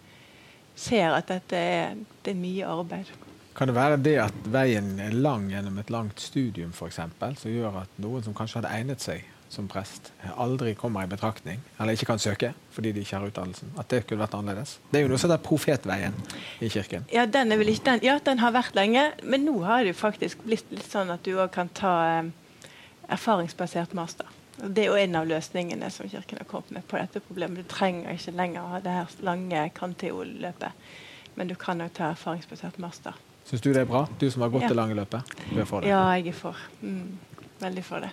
[0.76, 3.12] ser at dette er, det er mye arbeid.
[3.56, 7.84] Kan det være det at veien er lang gjennom et langt studium eksempel, som gjør
[7.84, 12.08] at noen som kanskje hadde egnet seg som prest, aldri kommer i betraktning, eller ikke
[12.14, 13.74] kan søke fordi de ikke har utdannelsen?
[13.76, 14.78] At det kunne vært annerledes?
[14.92, 16.16] Det er jo noe som heter profetveien
[16.64, 17.04] i kirken.
[17.12, 20.46] Ja, den, ikke, den, ja, den har vært lenge, men nå har det jo faktisk
[20.46, 22.70] blitt litt sånn at du òg kan ta eh,
[23.12, 24.30] erfaringsbasert master.
[24.62, 27.66] Det er jo en av løsningene som Kirken har kommet med på dette problemet.
[27.66, 30.88] Du trenger ikke lenger ha det her lange kanteo-løpet,
[31.36, 33.20] men du kan òg ta erfaringsbasert master.
[33.52, 34.06] Syns du det er bra?
[34.20, 34.68] Du som har gått Ja.
[34.72, 35.28] det lange løpet?
[35.52, 35.90] Du er for det.
[35.92, 36.56] Ja, jeg er for.
[36.82, 37.18] Mm,
[37.60, 38.12] veldig for det.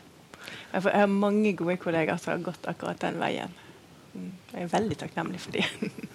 [0.73, 3.53] Jeg, har mange gode kollegaer som har gått akkurat den veien.
[4.15, 5.93] Mm, jeg er veldig takknemlig for dem.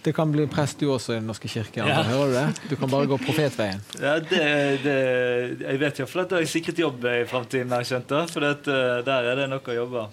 [0.00, 1.82] Det kan bli prest du også i Den norske kirke.
[1.82, 2.04] Ja.
[2.06, 2.70] Hører du det?
[2.70, 3.80] Du kan bare gå profetveien.
[4.00, 4.44] Ja, det,
[4.84, 4.94] det,
[5.64, 8.08] jeg vet iallfall at jeg har sikret jobb i framtiden, har jeg skjønt.
[8.14, 10.04] da, For det, eh, der er det nok å jobbe.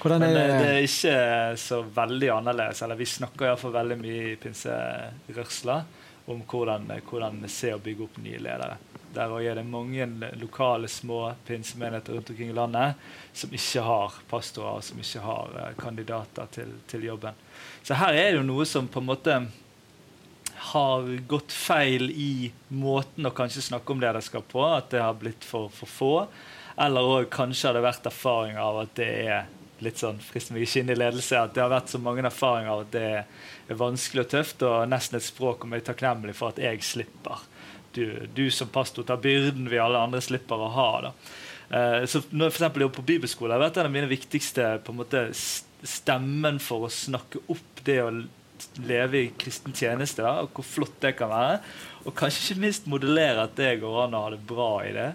[0.00, 0.72] Er Men er eh, det det?
[0.72, 2.80] er ikke så veldig annerledes.
[2.82, 5.76] Eller vi snakker iallfall veldig mye i pinserørsla
[6.26, 8.76] om hvordan, hvordan ser å bygge opp nye ledere.
[9.14, 10.06] Der òg er det mange
[10.40, 15.68] lokale små pinsemenigheter rundt omkring i landet som ikke har pastorer, som ikke har uh,
[15.78, 17.36] kandidater til, til jobben.
[17.82, 19.36] Så her er det jo noe som på en måte
[20.72, 24.64] har gått feil i måten å kanskje snakke om lederskap på.
[24.64, 26.14] At det har blitt for, for få.
[26.80, 29.52] Eller òg kanskje har det vært erfaring av at det er
[29.84, 32.84] litt sånn frist meg ikke inn i ledelse, at det har vært så mange erfaringer
[32.84, 36.54] at det er vanskelig og tøft, og nesten et språk om jeg er takknemlig for
[36.54, 37.44] at jeg slipper.
[37.94, 38.04] Du,
[38.34, 40.88] du som pastor tar byrden vi alle andre slipper å ha.
[41.06, 41.12] da.
[41.74, 44.94] Uh, så når jeg for jobber på bibelskole, har vært en av mine viktigste på
[44.94, 45.28] en måte,
[45.84, 48.10] stemmen for å snakke opp det å
[48.86, 51.60] leve i kristen tjeneste, da, og hvor flott det kan være.
[52.04, 55.10] Og kanskje ikke minst modellere at det går an å ha det bra i det.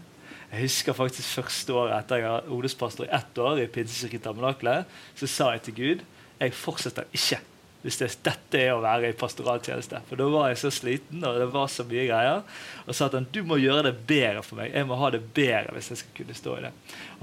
[0.49, 4.97] Jeg husker faktisk første året etter jeg var odelspastor i ett år i Pinsekirken Tabernakelet,
[5.19, 6.07] så sa jeg til Gud
[6.39, 7.41] jeg fortsetter ikke
[7.79, 10.01] hvis det, dette er å være i pastoraltjeneste.
[10.09, 12.41] For da var jeg så sliten, og det var så mye greier.
[12.83, 14.73] Og sa at han, du må gjøre det bedre for meg.
[14.75, 16.73] Jeg må ha det bedre hvis jeg skal kunne stå i det.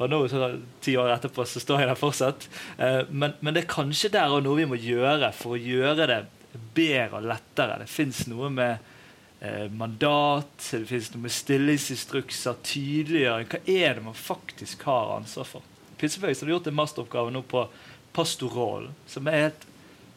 [0.01, 0.49] Og nå, så,
[0.85, 2.49] ti år etterpå, så står jeg der fortsatt.
[2.81, 6.09] Eh, men, men det er kanskje der og noe vi må gjøre for å gjøre
[6.09, 6.22] det
[6.77, 7.83] bedre og lettere.
[7.83, 8.95] Det fins noe med
[9.41, 13.49] eh, mandat, det finnes noe med stillingsinstrukser, tydeliggjøring.
[13.53, 15.72] Hva er det man faktisk har ansvar for?
[16.01, 17.64] Pinsebevegelsen har gjort en masteroppgave nå på
[18.16, 19.66] pastorrollen, som er helt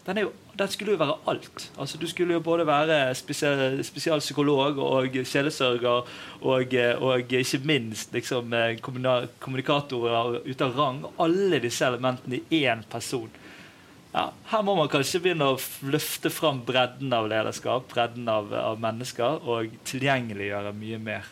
[0.09, 1.65] den jo, den skulle jo være alt.
[1.77, 6.07] Altså, du skulle jo både være spesial, spesialpsykolog og sjelesørger
[6.41, 11.03] og, og, ikke minst liksom, kommunikatorer ute av rang.
[11.21, 13.29] Alle disse elementene i én person.
[14.09, 18.79] Ja, her må man kanskje begynne å løfte fram bredden av lederskap, bredden av, av
[18.81, 21.27] mennesker, og tilgjengeliggjøre mye mer.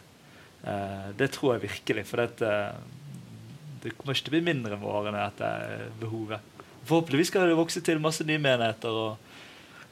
[0.62, 2.06] Eh, det tror jeg virkelig.
[2.10, 2.52] For dette,
[3.82, 6.54] det kommer ikke til å bli mindre med årene, dette behovet.
[6.88, 8.94] Forhåpentligvis skal det vokse til masse nye menigheter.
[8.94, 9.27] og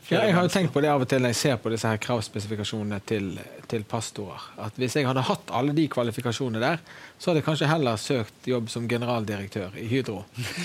[0.10, 1.90] ja, jeg har jo tenkt på det av og til når jeg ser på disse
[1.90, 3.32] her kravspesifikasjonene til,
[3.72, 4.44] til, pastorer.
[4.62, 6.84] At Hvis jeg hadde hatt alle de kvalifikasjonene der,
[7.18, 10.20] så hadde jeg kanskje heller søkt jobb som generaldirektør i Hydro.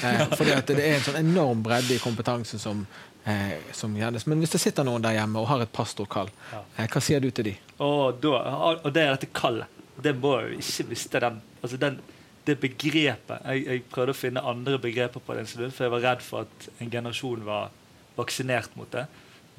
[0.04, 2.82] Eh, fordi at det er en sånn enorm bredde i kompetanse som,
[3.24, 4.26] eh, som gjennes.
[4.28, 7.30] Men hvis det sitter noen der hjemme og har et pastorkall, eh, hva sier du
[7.30, 7.54] til de?
[7.78, 8.42] Og, da,
[8.76, 9.80] og det er dette kallet.
[10.00, 12.00] Det må jo ikke miste den, altså den
[12.48, 15.92] det begrepet jeg, jeg, prøvde å finne andre begreper på det en stund, for jeg
[15.92, 17.68] var redd for at en generasjon var
[18.16, 19.04] vaksinert mot det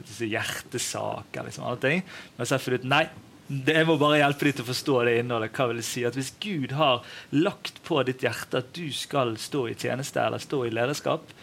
[0.06, 2.04] hjertesaker liksom, alle ting.
[2.36, 3.04] Men så har jeg funnet ut nei,
[3.52, 5.56] jeg må bare hjelpe dem til å forstå det innholdet.
[5.58, 6.06] hva vil det si?
[6.08, 7.02] At Hvis Gud har
[7.36, 11.34] lagt på ditt hjerte at du skal stå i tjeneste eller stå i lederskap,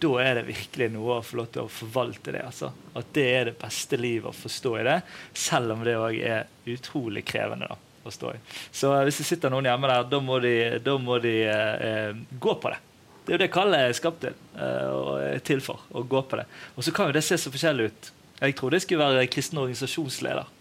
[0.00, 2.44] da er det virkelig noe å få lov til å forvalte det.
[2.44, 2.72] Altså.
[2.98, 5.00] At det er det beste livet å forstå i det,
[5.32, 7.70] selv om det òg er utrolig krevende.
[7.70, 8.40] da, å stå i.
[8.72, 12.10] Så hvis det sitter noen hjemme der, da må de, da må de eh,
[12.40, 12.80] gå på det.
[13.24, 15.80] Det er jo det kallet er skapt til, uh, og er til for.
[15.96, 16.44] Å gå på det.
[16.76, 18.10] Og så kan jo det se så forskjellig ut.
[18.40, 20.52] Jeg trodde jeg skulle være kristen organisasjonsleder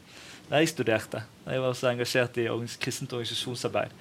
[0.43, 1.21] da jeg studerte.
[1.47, 2.45] Jeg var også engasjert i
[2.83, 3.93] kristent organisasjonsarbeid.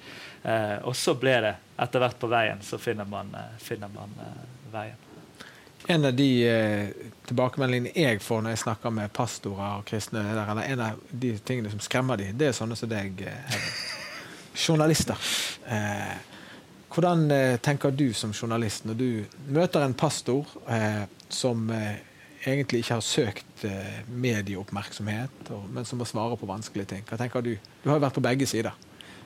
[0.43, 4.11] Uh, og så ble det etter hvert på veien, så finner man, uh, finner man
[4.73, 4.99] veien.
[5.91, 6.27] En av de
[7.27, 11.71] tilbakemeldingene jeg får når jeg snakker med pastorer og kristne eller en av de tingene
[11.73, 13.19] som skremmer dem, det er sånne som deg,
[14.65, 15.19] journalister.
[15.67, 16.32] Eh,
[16.93, 19.07] hvordan eh, tenker du som journalist når du
[19.53, 22.01] møter en pastor eh, som eh,
[22.45, 27.05] egentlig ikke har søkt eh, medieoppmerksomhet, og, men som må svare på vanskelige ting?
[27.09, 28.75] Hva tenker Du Du har jo vært på begge sider.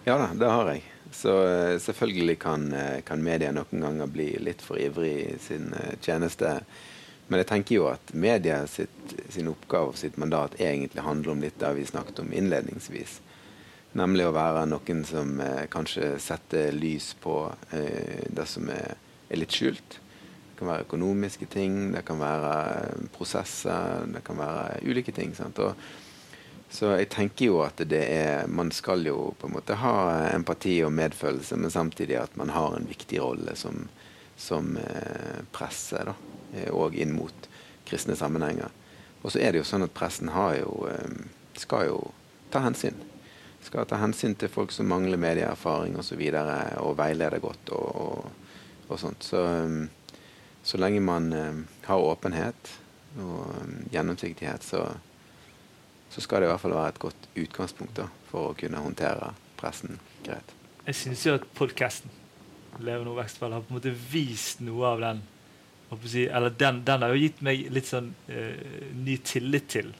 [0.05, 0.83] Ja da, det har jeg.
[1.11, 5.73] Så eh, selvfølgelig kan, eh, kan media noen ganger bli litt for ivrig i sin
[6.01, 6.59] tjeneste.
[7.27, 11.41] Men jeg tenker jo at media sitt, sin oppgave og sitt mandat egentlig handler om
[11.43, 13.19] litt det vi snakket om innledningsvis.
[13.95, 18.97] Nemlig å være noen som eh, kanskje setter lys på eh, det som er,
[19.29, 19.99] er, litt skjult.
[20.01, 25.31] Det kan være økonomiske ting, det kan være eh, prosesser, det kan være ulike ting.
[25.47, 25.79] Og,
[26.69, 29.95] så jeg tenker jo at det er Man skal jo på en måte ha
[30.33, 33.87] empati og medfølelse, men samtidig at man har en viktig rolle som,
[34.35, 36.17] som eh, presse, da,
[36.73, 37.51] og eh, inn mot
[37.87, 38.73] kristne sammenhenger.
[39.23, 40.29] Og så er det jo sånn at pressen
[40.59, 41.21] jo, eh,
[41.57, 42.01] skal jo
[42.51, 42.99] ta hensyn
[43.67, 46.19] skal ta hensyn til folk som mangler medieerfaring osv.
[46.19, 48.51] Og, så og veileder godt og, og,
[48.87, 49.27] og sånt.
[49.27, 49.87] Så, um,
[50.63, 52.73] så, lenge man um, har åpenhet
[53.17, 54.83] og um, gjennomsiktighet, så,
[56.09, 59.33] så, skal det i hvert fall være et godt utgangspunkt da, for å kunne håndtere
[59.59, 60.53] pressen greit.
[60.87, 62.13] Jeg syns jo at podkasten
[62.77, 65.23] Levende vekstfall har på en måte vist noe av den
[65.89, 69.93] eller den, den, har jo gitt meg litt sånn uh, ny tillit til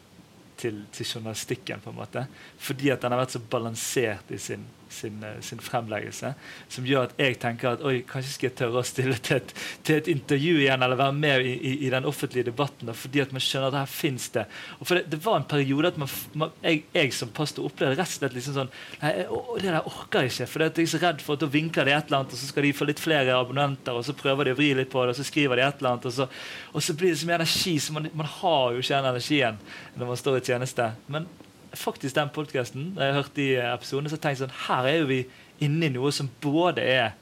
[0.58, 1.80] til, til, journalistikken.
[1.84, 2.28] på en måte,
[2.58, 6.34] Fordi at den har vært så balansert i sin sin, eh, sin, fremleggelse.
[6.70, 9.54] Som gjør at jeg tenker at oi, kanskje skal jeg tørre å stille til et,
[9.88, 13.34] til et intervju igjen, eller være med i, i, i den offentlige debatten, fordi at
[13.36, 14.46] man skjønner at her fins det.
[14.80, 18.00] Og for det, det, var en periode at man, man, jeg, jeg, som pastor opplevde
[18.00, 20.50] rett og slett liksom sånn Nei, å, det der orker jeg ikke.
[20.52, 22.52] For jeg er så redd for at da vinker de et eller annet, og så
[22.52, 25.16] skal de få litt flere abonnenter, og så prøver de å vri litt på det,
[25.16, 26.30] og så skriver de et eller annet, og så,
[26.74, 27.76] og så blir det så mye energi.
[27.80, 29.60] så man, man har jo ikke den energien
[29.98, 30.92] når man står i tjeneste.
[31.12, 31.28] Men
[31.76, 35.22] faktisk den podkasten jeg hørte i episoden, så tenkte jeg sånn Her er jo vi
[35.65, 37.15] inne i noe som både er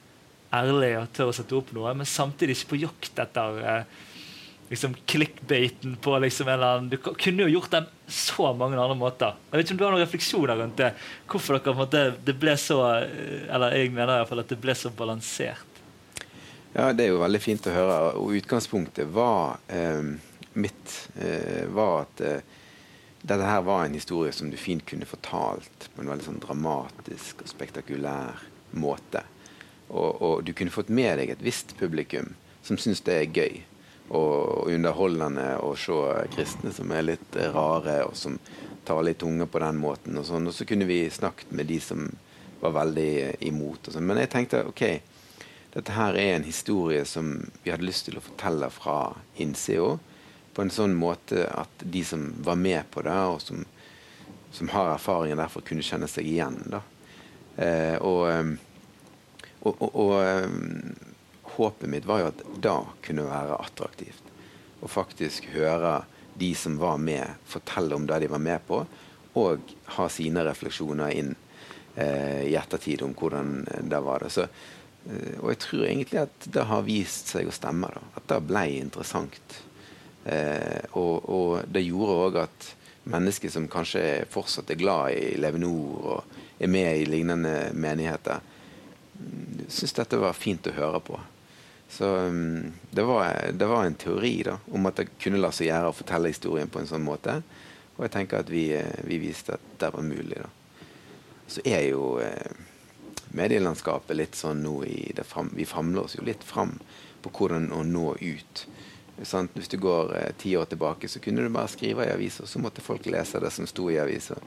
[0.55, 4.03] ærlig og tør å sette opp noe, men samtidig ikke på jakt etter eh,
[4.69, 8.97] liksom clickbaiten på liksom en eller annen Du kunne jo gjort den så mange andre
[8.97, 9.37] måter.
[9.51, 10.91] Jeg vet ikke om du har noen refleksjoner rundt det?
[11.31, 14.43] Hvorfor dere på en måte, det ble så eh, Eller jeg mener i hvert fall
[14.45, 15.81] at det ble så balansert.
[16.75, 17.99] Ja, det er jo veldig fint å høre.
[18.19, 20.15] Og utgangspunktet var eh,
[20.59, 22.55] mitt eh, var at eh,
[23.25, 27.41] dette her var en historie som du fint kunne fortalt på en veldig sånn dramatisk
[27.41, 28.43] og spektakulær
[28.77, 29.23] måte.
[29.89, 33.63] Og, og, du kunne fått med deg et visst publikum som syns det er gøy
[34.13, 35.97] og underholdende å se
[36.35, 38.37] kristne som er litt rare, og som
[38.85, 40.17] tar litt tunge på den måten.
[40.21, 40.45] Og, sånn.
[40.45, 42.05] og så kunne vi snakket med de som
[42.61, 43.87] var veldig imot.
[43.87, 44.05] Og sånn.
[44.05, 44.83] Men jeg tenkte OK,
[45.73, 48.99] dette her er en historie som vi hadde lyst til å fortelle fra
[49.41, 49.95] innsida
[50.55, 53.65] på en sånn måte at de som var med på det, og som,
[54.55, 56.61] som har erfaringer derfor, kunne kjenne seg igjen.
[57.59, 58.53] Eh, og, eh,
[59.61, 61.11] og, og, og, eh,
[61.55, 64.21] håpet mitt var jo at da kunne være attraktivt.
[64.83, 66.03] å faktisk høre
[66.37, 68.81] de som var med, fortelle om det de var med på,
[69.39, 71.31] og ha sine refleksjoner inn
[71.95, 74.21] eh, i ettertid om hvordan det var.
[74.21, 74.29] det.
[74.35, 74.45] Så,
[75.07, 77.89] eh, og jeg tror egentlig at det har vist seg å stemme.
[77.95, 78.03] Da.
[78.19, 79.57] At det ble interessant.
[80.25, 82.71] Eh, og, og, det gjorde òg at
[83.13, 88.41] mennesker som kanskje fortsatt er glad i Levenor og er med i lignende menigheter,
[89.19, 91.19] mm, syns dette var fint å høre på.
[91.89, 95.69] Så um, det, var, det, var, en teori da, om at det kunne la seg
[95.69, 97.37] gjøre å fortelle historien på en sånn måte.
[97.95, 100.41] Og jeg tenker at vi, eh, vi viste at det var mulig.
[100.41, 100.49] da.
[101.47, 102.57] Så er jo eh,
[103.37, 106.79] medielandskapet litt sånn nå i det fram, Vi famler oss jo litt fram
[107.23, 108.65] på hvordan å nå ut.
[109.23, 109.53] Sant?
[109.55, 112.59] Hvis du går eh, ti år tilbake, så kunne du bare skrive i aviser, så
[112.59, 114.41] måtte folk lese det som sto i aviser.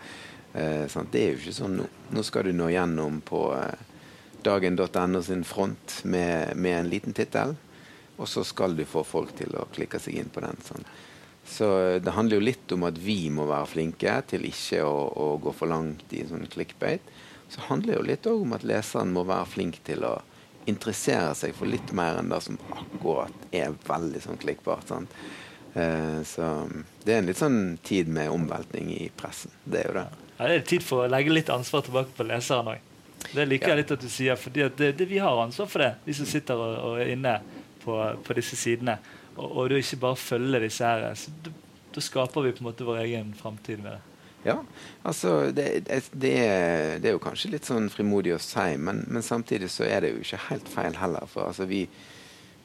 [0.53, 1.87] Eh, det er jo ikke sånn nå.
[2.13, 3.87] Nå skal du nå gjennom på eh,
[4.45, 7.57] dagen.no sin front med, med en liten tittel,
[8.19, 10.59] og så skal du få folk til å klikke seg inn på den.
[10.65, 10.87] Sånn.
[11.49, 14.97] Så eh, det handler jo litt om at vi må være flinke til ikke å,
[15.09, 17.05] å gå for langt i sånn clickbait.
[17.49, 20.19] Så handler det jo litt om at leseren må være flink til å
[20.69, 24.89] interessere seg for litt mer enn det som akkurat er veldig sånn klikkbart.
[24.91, 25.09] Sånn.
[25.75, 26.49] Eh, så
[27.05, 29.55] det er en litt sånn tid med omveltning i pressen.
[29.65, 30.07] Det er jo det.
[30.39, 32.85] Ja, det er tid for å legge litt ansvar tilbake på leseren òg.
[33.33, 36.29] Det liker jeg litt at du sier, for vi har ansvar for det, vi som
[36.29, 37.33] sitter og, og er inne
[37.83, 38.99] på, på, disse sidene.
[39.35, 41.09] Og, og du ikke bare følger disse her.
[41.19, 44.08] Så da skaper vi på en måte vår egen framtid med det.
[44.45, 44.61] Ja,
[45.03, 49.71] altså det, det, det, er, jo kanskje litt sånn frimodig å si, men, men, samtidig
[49.75, 51.27] så er det jo ikke helt feil heller.
[51.31, 51.83] For altså vi,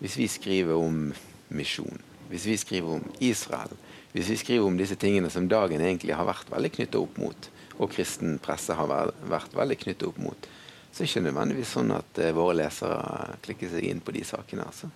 [0.03, 1.07] hvis vi skriver om
[1.53, 3.73] misjon, hvis vi skriver om Israel,
[4.13, 7.49] hvis vi skriver om disse tingene som dagen egentlig har vært veldig knytta opp mot,
[7.81, 8.89] og kristen presse har
[9.29, 10.49] vært veldig knyttet opp mot,
[10.93, 14.21] så er det ikke nødvendigvis sånn at uh, våre lesere klikker seg inn på de
[14.29, 14.67] sakene.
[14.69, 14.91] altså.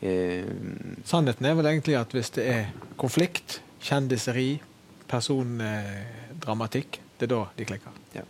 [0.00, 2.70] Uh, Sannheten er vel egentlig at hvis det er
[3.00, 4.62] konflikt, kjendiseri,
[5.10, 7.98] persondramatikk, det er da de klikker.
[8.14, 8.24] Ja,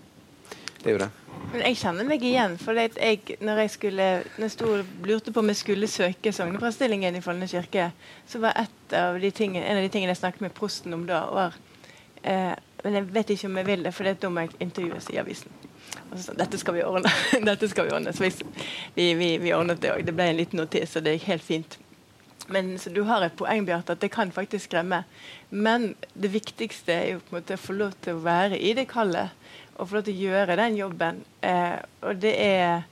[0.81, 1.11] det er jo det.
[1.53, 2.57] Men jeg kjenner meg igjen.
[2.59, 7.17] for jeg, når jeg skulle, når jeg stod, lurte på om jeg skulle søke sogneprestillingen
[7.17, 7.91] i Follene kirke,
[8.27, 8.59] så var
[8.93, 11.59] av tingene, en av de tingene jeg snakket med prosten om da, var
[12.23, 12.55] eh,
[12.85, 15.53] men jeg vet ikke om jeg vil det, for da må jeg intervjues i avisen.
[16.11, 17.09] Og så, dette skal vi ordne.
[17.49, 18.13] dette skal Vi ordne.
[18.13, 18.27] Så
[18.95, 20.05] vi, vi, vi ordnet det òg.
[20.05, 21.79] Det ble en liten notis, og det gikk helt fint.
[22.53, 25.01] Men så Du har et poeng, Bjarte, at det kan faktisk skremme.
[25.55, 28.73] Men det viktigste er jo på en måte å få lov til å være i
[28.75, 29.31] det kallet.
[29.79, 31.23] Og få lov til å gjøre den jobben.
[31.47, 32.83] Eh, og det er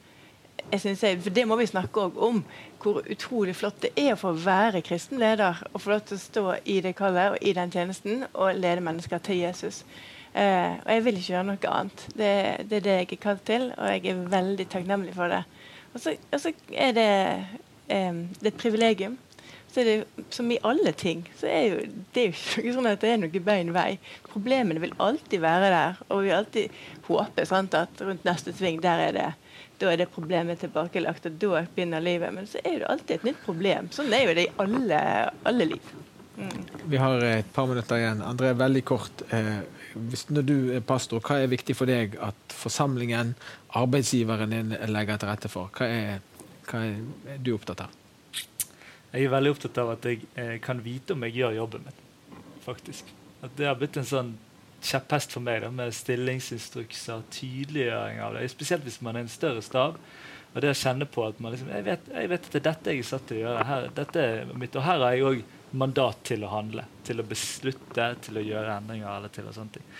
[0.72, 2.44] jeg jeg, for Det må vi snakke om
[2.82, 6.22] hvor utrolig flott det er å få være kristen leder og få lov til å
[6.22, 9.84] stå i det kallet og i den tjenesten og lede mennesker til Jesus.
[10.34, 12.06] Eh, og jeg vil ikke gjøre noe annet.
[12.16, 12.32] Det,
[12.70, 15.42] det, er det jeg er kalt til, og jeg er veldig takknemlig for det.
[15.92, 17.10] Og så, er det,
[17.88, 19.18] eh, det er et privilegium.
[19.72, 21.76] Så er det, som i alle ting, så er jo,
[22.12, 23.90] det er jo ikke sånn at det er noe bein vei.
[24.28, 29.06] Problemene vil alltid være der, og vi alltid håper sant, at rundt neste sving der
[29.08, 29.30] er det
[29.82, 32.30] da er det problemet tilbakelagt, og da begynner livet.
[32.34, 33.88] Men så er det alltid et nytt problem.
[33.94, 34.98] Sånn er jo det i alle,
[35.48, 35.88] alle liv.
[36.36, 36.60] Mm.
[36.92, 38.22] Vi har et par minutter igjen.
[38.24, 39.24] André, veldig kort.
[39.34, 39.64] Eh,
[40.32, 43.34] når du er pastor, hva er viktig for deg at forsamlingen,
[43.82, 45.72] arbeidsgiveren din, legger til rette for?
[45.76, 48.01] Hva er, hva er du opptatt av?
[49.12, 51.98] Jeg er veldig opptatt av at jeg eh, kan vite om jeg gjør jobben min.
[52.64, 53.04] faktisk.
[53.42, 54.30] At Det har blitt en sånn
[54.82, 58.46] kjepphest for meg da, med stillingsinstrukser, tydeliggjøring av det.
[58.50, 59.98] Spesielt hvis man er en større stab.
[60.52, 62.68] Og det å kjenne på at man liksom, jeg vet, jeg vet at det er
[62.68, 63.64] dette jeg er satt til å gjøre.
[63.68, 65.42] Her, dette er mitt, og her har jeg òg
[65.82, 66.84] mandat til å handle.
[67.04, 69.08] Til å beslutte, til å gjøre endringer.
[69.16, 69.90] eller til og sånne ting.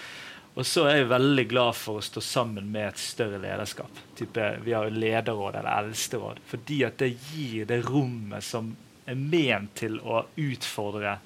[0.53, 4.01] Og så er jeg veldig glad for å stå sammen med et større lederskap.
[4.17, 6.43] Type, vi har lederråd eller eldsteråd.
[6.49, 8.75] Fordi at det gir det rommet som
[9.07, 11.19] er ment til å utfordre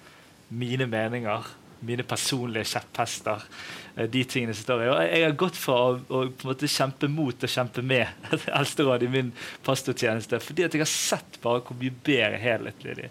[0.49, 1.55] mine meninger
[1.87, 3.43] mine personlige kjepphester.
[3.97, 4.89] Eh, de tingene som står i.
[4.91, 8.29] Og jeg har gått fra å, å på en måte kjempe mot og kjempe med
[8.59, 9.33] Eldsterådet i min
[9.67, 13.11] pastortjeneste fordi at jeg har sett bare hvor mye bedre helhetlig det,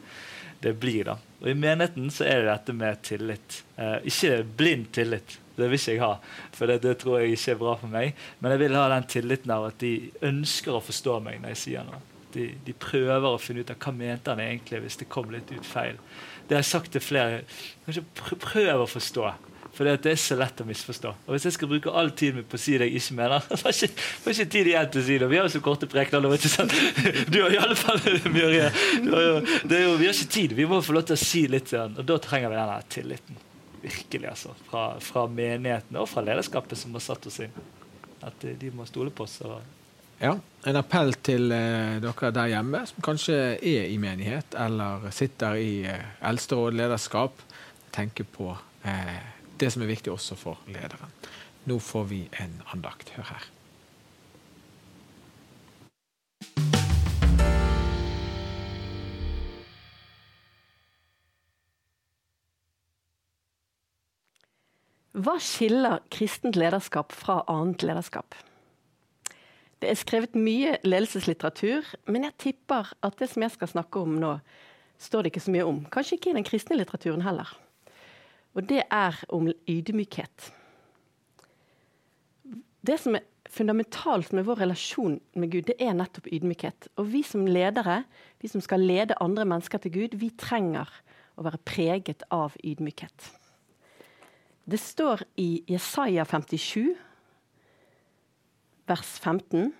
[0.66, 1.04] det blir.
[1.12, 1.18] da.
[1.42, 3.62] Og I menigheten så er det dette med tillit.
[3.78, 5.40] Eh, ikke blind tillit.
[5.56, 6.16] Det vil ikke jeg ha,
[6.52, 8.18] for det, det, tror jeg ikke er bra for meg.
[8.42, 9.94] Men jeg vil ha den tilliten av at de
[10.28, 12.02] ønsker å forstå meg når jeg sier noe.
[12.36, 15.52] De, de prøver å finne ut av hva mente han egentlig hvis det kom litt
[15.56, 16.00] ut feil.
[16.46, 17.44] Det har jeg sagt til flere.
[17.88, 18.06] Kanskje
[18.44, 19.34] prøv å forstå.
[19.76, 21.10] For det er så lett å misforstå.
[21.26, 23.44] Og Hvis jeg skal bruke all tiden min på å si det jeg ikke mener,
[23.50, 25.28] har jeg ikke, ikke tid igjen til å si det.
[25.32, 26.24] Vi har jo så korte prekener.
[27.34, 28.14] Du har i alle fall det
[29.84, 30.56] jo, Vi har ikke tid.
[30.56, 31.74] Vi må få lov til å si litt.
[31.76, 33.42] Og da trenger vi den tilliten.
[33.84, 34.56] Virkelig, altså.
[34.70, 37.60] Fra, fra menigheten og fra lederskapet som har satt oss inn.
[38.24, 39.42] At de må stole på oss.
[39.44, 39.60] Og
[40.26, 45.60] Ja, En appell til eh, dere der hjemme som kanskje er i menighet eller sitter
[45.62, 47.44] i eh, eldsteråd, lederskap.
[47.94, 48.48] Tenke på
[48.82, 49.20] eh,
[49.62, 51.14] det som er viktig også for lederen.
[51.70, 53.14] Nå får vi en andakt.
[53.14, 53.46] Hør her.
[65.14, 68.34] Hva skiller kristent lederskap fra annet lederskap?
[69.84, 74.16] Det er skrevet mye ledelseslitteratur, men jeg tipper at det som jeg skal snakke om
[74.22, 74.38] nå,
[75.02, 75.82] står det ikke så mye om.
[75.92, 77.50] Kanskje ikke i den kristne litteraturen heller.
[78.56, 80.52] Og det er om ydmykhet.
[82.86, 86.88] Det som er fundamentalt med vår relasjon med Gud, det er nettopp ydmykhet.
[87.00, 88.04] Og vi som ledere,
[88.42, 90.90] vi som skal lede andre mennesker til Gud, vi trenger
[91.36, 93.32] å være preget av ydmykhet.
[94.66, 96.96] Det står i Jesaja 57,
[98.88, 99.74] vers 15.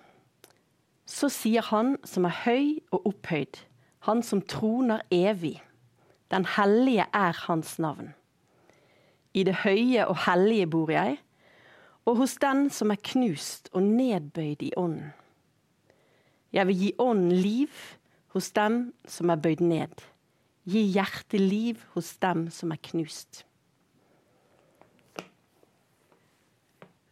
[1.06, 3.62] Så sier Han som er høy og opphøyd,
[4.06, 5.60] Han som troner evig.
[6.30, 8.14] Den hellige er Hans navn.
[9.34, 11.18] I det høye og hellige bor jeg,
[12.06, 15.12] og hos den som er knust og nedbøyd i ånden.
[16.52, 17.80] Jeg vil gi ånden liv
[18.32, 20.02] hos dem som er bøyd ned.
[20.66, 23.44] Gi hjertet liv hos dem som er knust.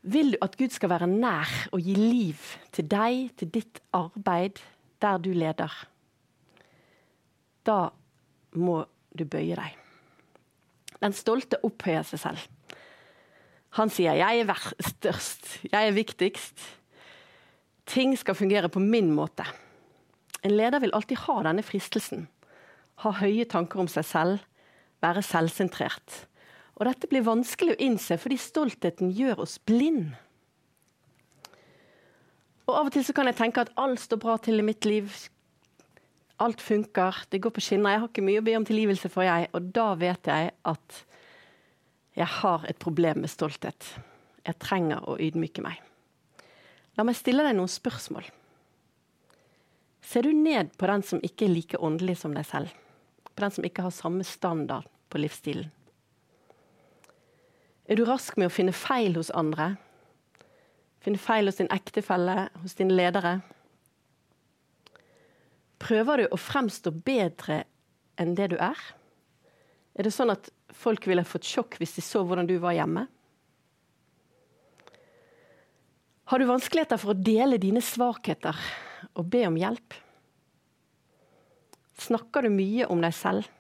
[0.05, 2.41] Vil du at Gud skal være nær og gi liv
[2.77, 4.61] til deg, til ditt arbeid,
[5.01, 5.73] der du leder?
[7.65, 7.79] Da
[8.61, 8.83] må
[9.17, 9.79] du bøye deg.
[11.01, 12.45] Den stolte opphøyer seg selv.
[13.75, 16.61] Han sier 'jeg er størst, jeg er viktigst'.
[17.87, 19.45] Ting skal fungere på min måte.
[20.45, 22.29] En leder vil alltid ha denne fristelsen.
[22.97, 24.39] Ha høye tanker om seg selv,
[25.03, 26.27] være selvsentrert.
[26.75, 30.15] Og dette blir vanskelig å innse fordi stoltheten gjør oss blind.
[32.65, 34.87] Og Av og til så kan jeg tenke at alt står bra til i mitt
[34.89, 35.13] liv.
[36.43, 37.95] Alt funker, det går på skinner.
[37.95, 39.51] Jeg har ikke mye å be om tilgivelse for, jeg.
[39.55, 41.03] Og da vet jeg at
[42.15, 43.91] jeg har et problem med stolthet.
[44.45, 45.79] Jeg trenger å ydmyke meg.
[46.99, 48.27] La meg stille deg noen spørsmål.
[50.05, 52.75] Ser du ned på den som ikke er like åndelig som deg selv?
[53.35, 55.71] På den som ikke har samme standard på livsstilen?
[57.85, 59.75] Er du rask med å finne feil hos andre?
[61.05, 63.35] Finne feil hos din ektefelle, hos dine ledere?
[65.85, 67.65] Prøver du å fremstå bedre
[68.17, 68.79] enn det du er?
[69.95, 73.05] Er det sånn at folk ville fått sjokk hvis de så hvordan du var hjemme?
[76.33, 78.57] Har du vanskeligheter for å dele dine svakheter
[79.13, 79.93] og be om hjelp?
[82.01, 83.51] Snakker du mye om deg selv?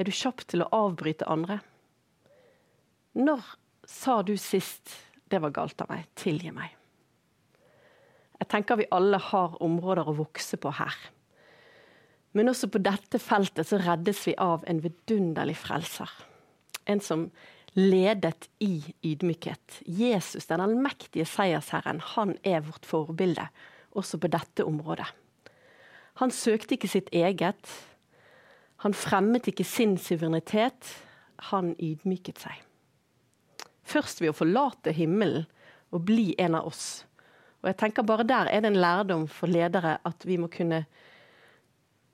[0.00, 1.60] Er du kjapp til å avbryte andre?
[3.14, 3.42] Når
[3.86, 4.90] sa du sist
[5.30, 6.76] 'det var galt av meg', tilgi meg?
[8.40, 10.94] Jeg tenker vi alle har områder å vokse på her.
[12.32, 16.10] Men også på dette feltet så reddes vi av en vidunderlig frelser.
[16.86, 17.30] En som
[17.74, 19.82] ledet i ydmykhet.
[19.86, 23.48] Jesus, den allmektige seiersherren, han er vårt forbilde
[23.92, 25.06] også på dette området.
[26.22, 27.70] Han søkte ikke sitt eget.
[28.84, 30.96] Han fremmet ikke sin suverenitet.
[31.50, 32.69] Han ydmyket seg.
[33.90, 35.46] Først ved å forlate himmelen
[35.90, 37.02] og bli en av oss.
[37.60, 40.84] Og jeg tenker Bare der er det en lærdom for ledere at vi må kunne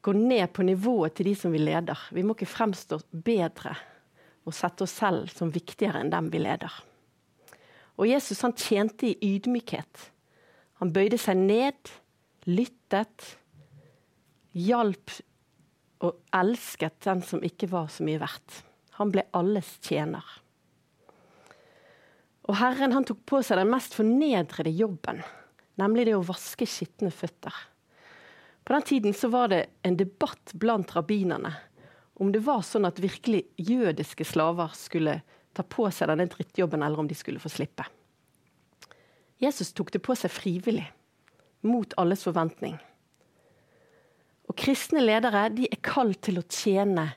[0.06, 1.98] gå ned på nivået til de som vi leder.
[2.14, 3.74] Vi må ikke fremstå bedre
[4.46, 6.72] og sette oss selv som viktigere enn dem vi leder.
[7.96, 10.10] Og Jesus han tjente i ydmykhet.
[10.80, 11.90] Han bøyde seg ned,
[12.46, 13.32] lyttet,
[14.56, 15.14] hjalp
[16.04, 18.60] og elsket den som ikke var så mye verdt.
[19.00, 20.24] Han ble alles tjener.
[22.46, 25.22] Og Herren han tok på seg den mest fornedrede jobben,
[25.80, 27.54] nemlig det å vaske skitne føtter.
[28.66, 31.52] På den tiden så var det en debatt blant rabbinerne
[32.16, 35.18] om det var sånn at virkelig jødiske slaver skulle
[35.56, 37.84] ta på seg denne drittjobben, eller om de skulle få slippe.
[39.42, 40.86] Jesus tok det på seg frivillig,
[41.66, 42.78] mot alles forventning.
[44.48, 47.10] Og Kristne ledere de er kalt til å tjene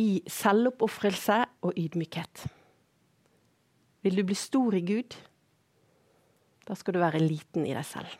[0.00, 2.46] i selvoppofrelse og ydmykhet.
[4.00, 5.16] Vil du bli stor i Gud?
[6.66, 8.16] Da skal du være liten i deg selv.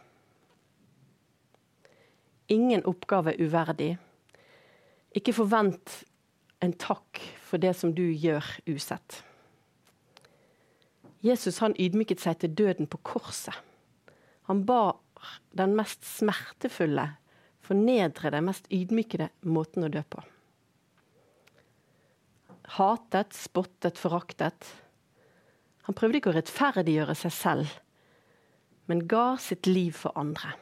[2.51, 3.93] Ingen oppgave er uverdig.
[5.17, 6.01] Ikke forvent
[6.61, 9.23] en takk for det som du gjør usett.
[11.25, 13.55] Jesus han ydmyket seg til døden på korset.
[14.49, 14.99] Han bar
[15.57, 17.07] den mest smertefulle,
[17.65, 20.23] fornedrede, mest ydmykede måten å dø på.
[22.77, 24.69] Hatet, spottet, foraktet.
[25.89, 27.79] Han prøvde ikke å rettferdiggjøre seg selv,
[28.91, 30.55] men ga sitt liv for andre.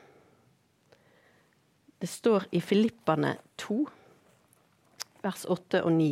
[1.99, 3.79] Det står i Filippane 2,
[5.25, 6.11] vers 8 og 9.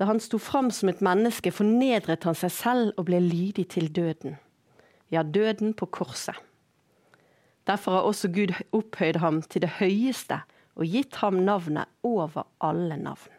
[0.00, 3.90] Da han sto fram som et menneske, fornedret han seg selv og ble lydig til
[3.92, 4.38] døden.
[5.12, 6.38] Ja, døden på korset.
[7.68, 10.40] Derfor har også Gud opphøyd ham til det høyeste
[10.74, 13.36] og gitt ham navnet over alle navn.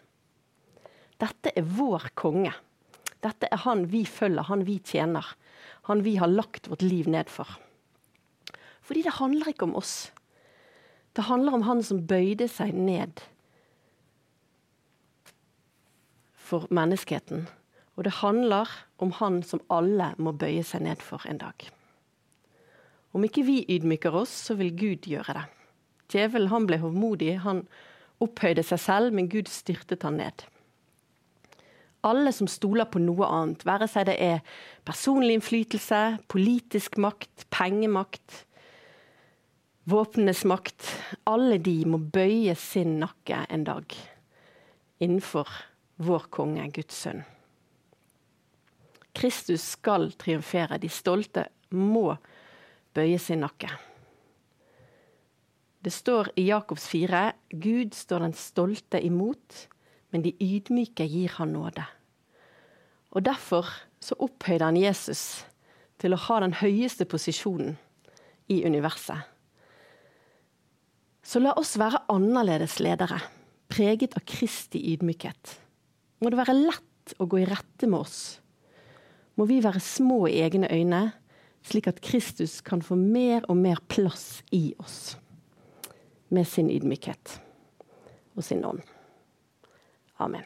[1.20, 2.54] Dette er vår konge.
[3.24, 5.26] Dette er han vi følger, han vi tjener.
[5.88, 7.48] Han vi har lagt vårt liv ned for.
[8.84, 10.12] Fordi det handler ikke om oss.
[11.16, 13.22] Det handler om han som bøyde seg ned
[16.36, 17.48] for menneskeheten.
[17.96, 21.68] Og det handler om han som alle må bøye seg ned for en dag.
[23.14, 25.46] Om ikke vi ydmyker oss, så vil Gud gjøre det.
[26.14, 27.64] Djevelen ble hovmodig, han
[28.24, 30.46] opphøyde seg selv, men Gud styrtet han ned.
[32.04, 34.42] Alle som stoler på noe annet, være seg det er
[34.84, 36.02] personlig innflytelse,
[36.32, 38.44] politisk makt, pengemakt,
[39.88, 40.90] våpnenes makt,
[41.28, 43.96] alle de må bøye sin nakke en dag
[45.04, 45.48] innenfor
[46.04, 47.24] vår konge, Guds sønn.
[49.14, 50.80] Kristus skal triumfere.
[50.82, 51.46] De stolte
[51.78, 52.16] må
[52.96, 53.70] bøye sin nakke.
[55.84, 59.68] Det står i Jakobs 4.: Gud står den stolte imot,
[60.14, 61.84] men de ydmyke gir han nåde.
[63.14, 63.68] Og Derfor
[64.04, 65.44] så opphøyde han Jesus
[66.02, 67.78] til å ha den høyeste posisjonen
[68.52, 69.30] i universet.
[71.24, 73.22] Så la oss være annerledes ledere,
[73.72, 75.56] preget av Kristi ydmykhet.
[76.20, 78.20] Må det være lett å gå i rette med oss.
[79.40, 81.06] Må vi være små i egne øyne,
[81.64, 85.16] slik at Kristus kan få mer og mer plass i oss
[86.34, 87.38] med sin ydmykhet
[88.36, 88.84] og sin ånd.
[90.24, 90.44] Amen.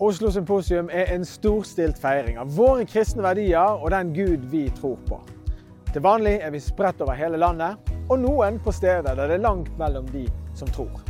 [0.00, 4.94] Oslo Symposium er en storstilt feiring av våre kristne verdier og den Gud vi tror
[5.08, 5.18] på.
[5.90, 9.42] Til vanlig er vi spredt over hele landet, og noen på steder der det er
[9.42, 11.02] langt mellom de som tror.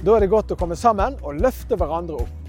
[0.00, 2.39] Da er det godt å komme sammen og løfte hverandre opp.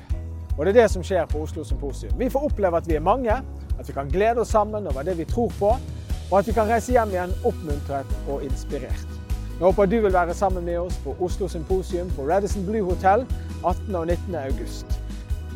[0.57, 2.13] Og det er det som skjer på Oslo Symposium.
[2.19, 3.33] Vi får oppleve at vi er mange,
[3.79, 5.75] at vi kan glede oss sammen over det vi tror på,
[6.31, 9.07] og at vi kan reise hjem igjen oppmuntret og inspirert.
[9.61, 13.25] Jeg håper du vil være sammen med oss på Oslo Symposium på Radisson Blue Hotel
[13.65, 13.95] 18.
[13.95, 14.35] og 19.
[14.35, 14.85] august.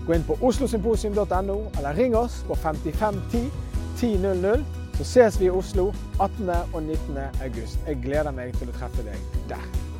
[0.06, 3.52] Gå inn på oslosymposium.no, eller ring oss på 5510
[3.96, 4.66] 1000,
[4.98, 6.50] så ses vi i Oslo 18.
[6.74, 7.18] og 19.
[7.44, 7.80] august.
[7.88, 9.95] Jeg gleder meg til å treffe deg der.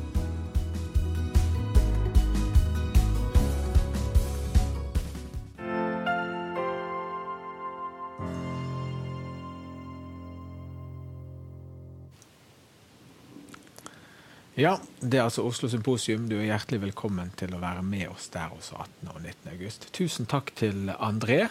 [14.56, 16.30] Ja, det er altså Oslo Symposium.
[16.30, 19.10] Du er hjertelig velkommen til å være med oss der også 18.
[19.10, 19.50] og 19.
[19.52, 19.82] august.
[19.92, 21.42] Tusen takk til André,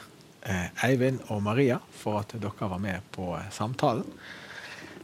[0.41, 4.10] eh, Eivind og Maria for at dere var med på eh, samtalen.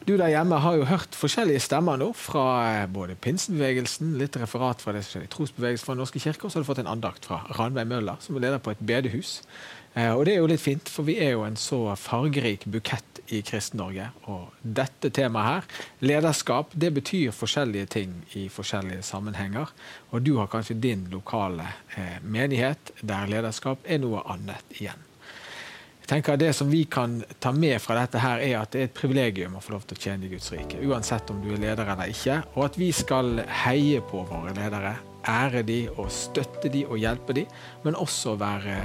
[0.02, 4.82] Du der hjemme har jo hørt forskjellige stemmer nå fra eh, både pinsebevegelsen, litt referat
[4.82, 6.82] fra det som skjer i trosbevegelsen fra Den norske kirke, og så har du fått
[6.82, 9.44] en andakt fra Ranveig Møller, som er leder på et bedehus.
[9.92, 13.42] Og det er jo litt fint, for vi er jo en så fargerik bukett i
[13.42, 14.08] Kristen-Norge.
[14.32, 19.72] Og dette temaet her, lederskap, det betyr forskjellige ting i forskjellige sammenhenger.
[20.12, 25.08] Og du har kanskje din lokale eh, menighet der lederskap er noe annet igjen.
[26.02, 28.90] Jeg tenker Det som vi kan ta med fra dette, her er at det er
[28.90, 30.82] et privilegium å få lov til å tjene i Guds rike.
[30.84, 32.42] Uansett om du er leder eller ikke.
[32.58, 34.98] Og at vi skal heie på våre ledere.
[35.22, 37.46] Ære de og støtte de og hjelpe de,
[37.86, 38.80] men også være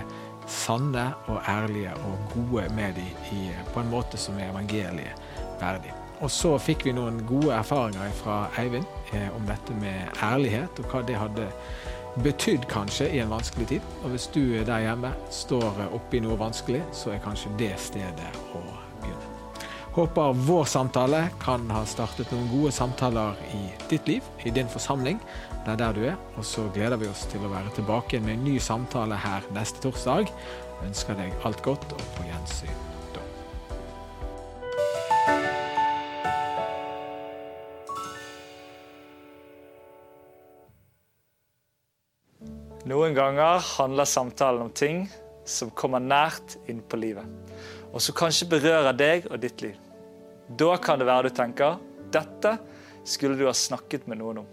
[0.46, 5.22] sanne og ærlige og gode med dem på en måte som er evangeliet
[5.60, 5.92] verdig.
[6.20, 10.88] Og så fikk vi noen gode erfaringer fra Eivind eh, om dette med ærlighet, og
[10.92, 11.50] hva det hadde
[12.24, 13.92] betydd kanskje i en vanskelig tid.
[14.02, 18.85] Og hvis du der hjemme står oppi noe vanskelig, så er kanskje det stedet å.
[19.96, 25.16] Håper vår samtale kan ha startet noen gode samtaler i ditt liv, i din forsamling,
[25.64, 26.18] det er der du er.
[26.36, 29.80] Og så gleder vi oss til å være tilbake med en ny samtale her neste
[29.80, 30.28] torsdag.
[30.28, 32.76] Jeg ønsker deg alt godt, og på gjensyn.
[42.84, 45.06] Noen ganger handler samtalen om ting
[45.48, 47.24] som kommer nært inn på livet,
[47.90, 49.85] og som kanskje berører deg og ditt liv.
[50.48, 51.80] Da kan det være du tenker
[52.14, 52.56] dette
[53.06, 54.48] skulle du ha snakket med noen om.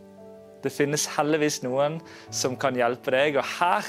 [0.63, 1.99] Det finnes heldigvis noen
[2.33, 3.37] som kan hjelpe deg.
[3.37, 3.87] Og her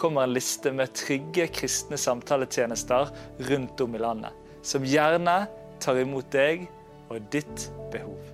[0.00, 3.12] kommer en liste med trygge kristne samtaletjenester
[3.50, 4.32] rundt om i landet.
[4.64, 5.44] Som gjerne
[5.84, 6.66] tar imot deg
[7.12, 8.33] og ditt behov.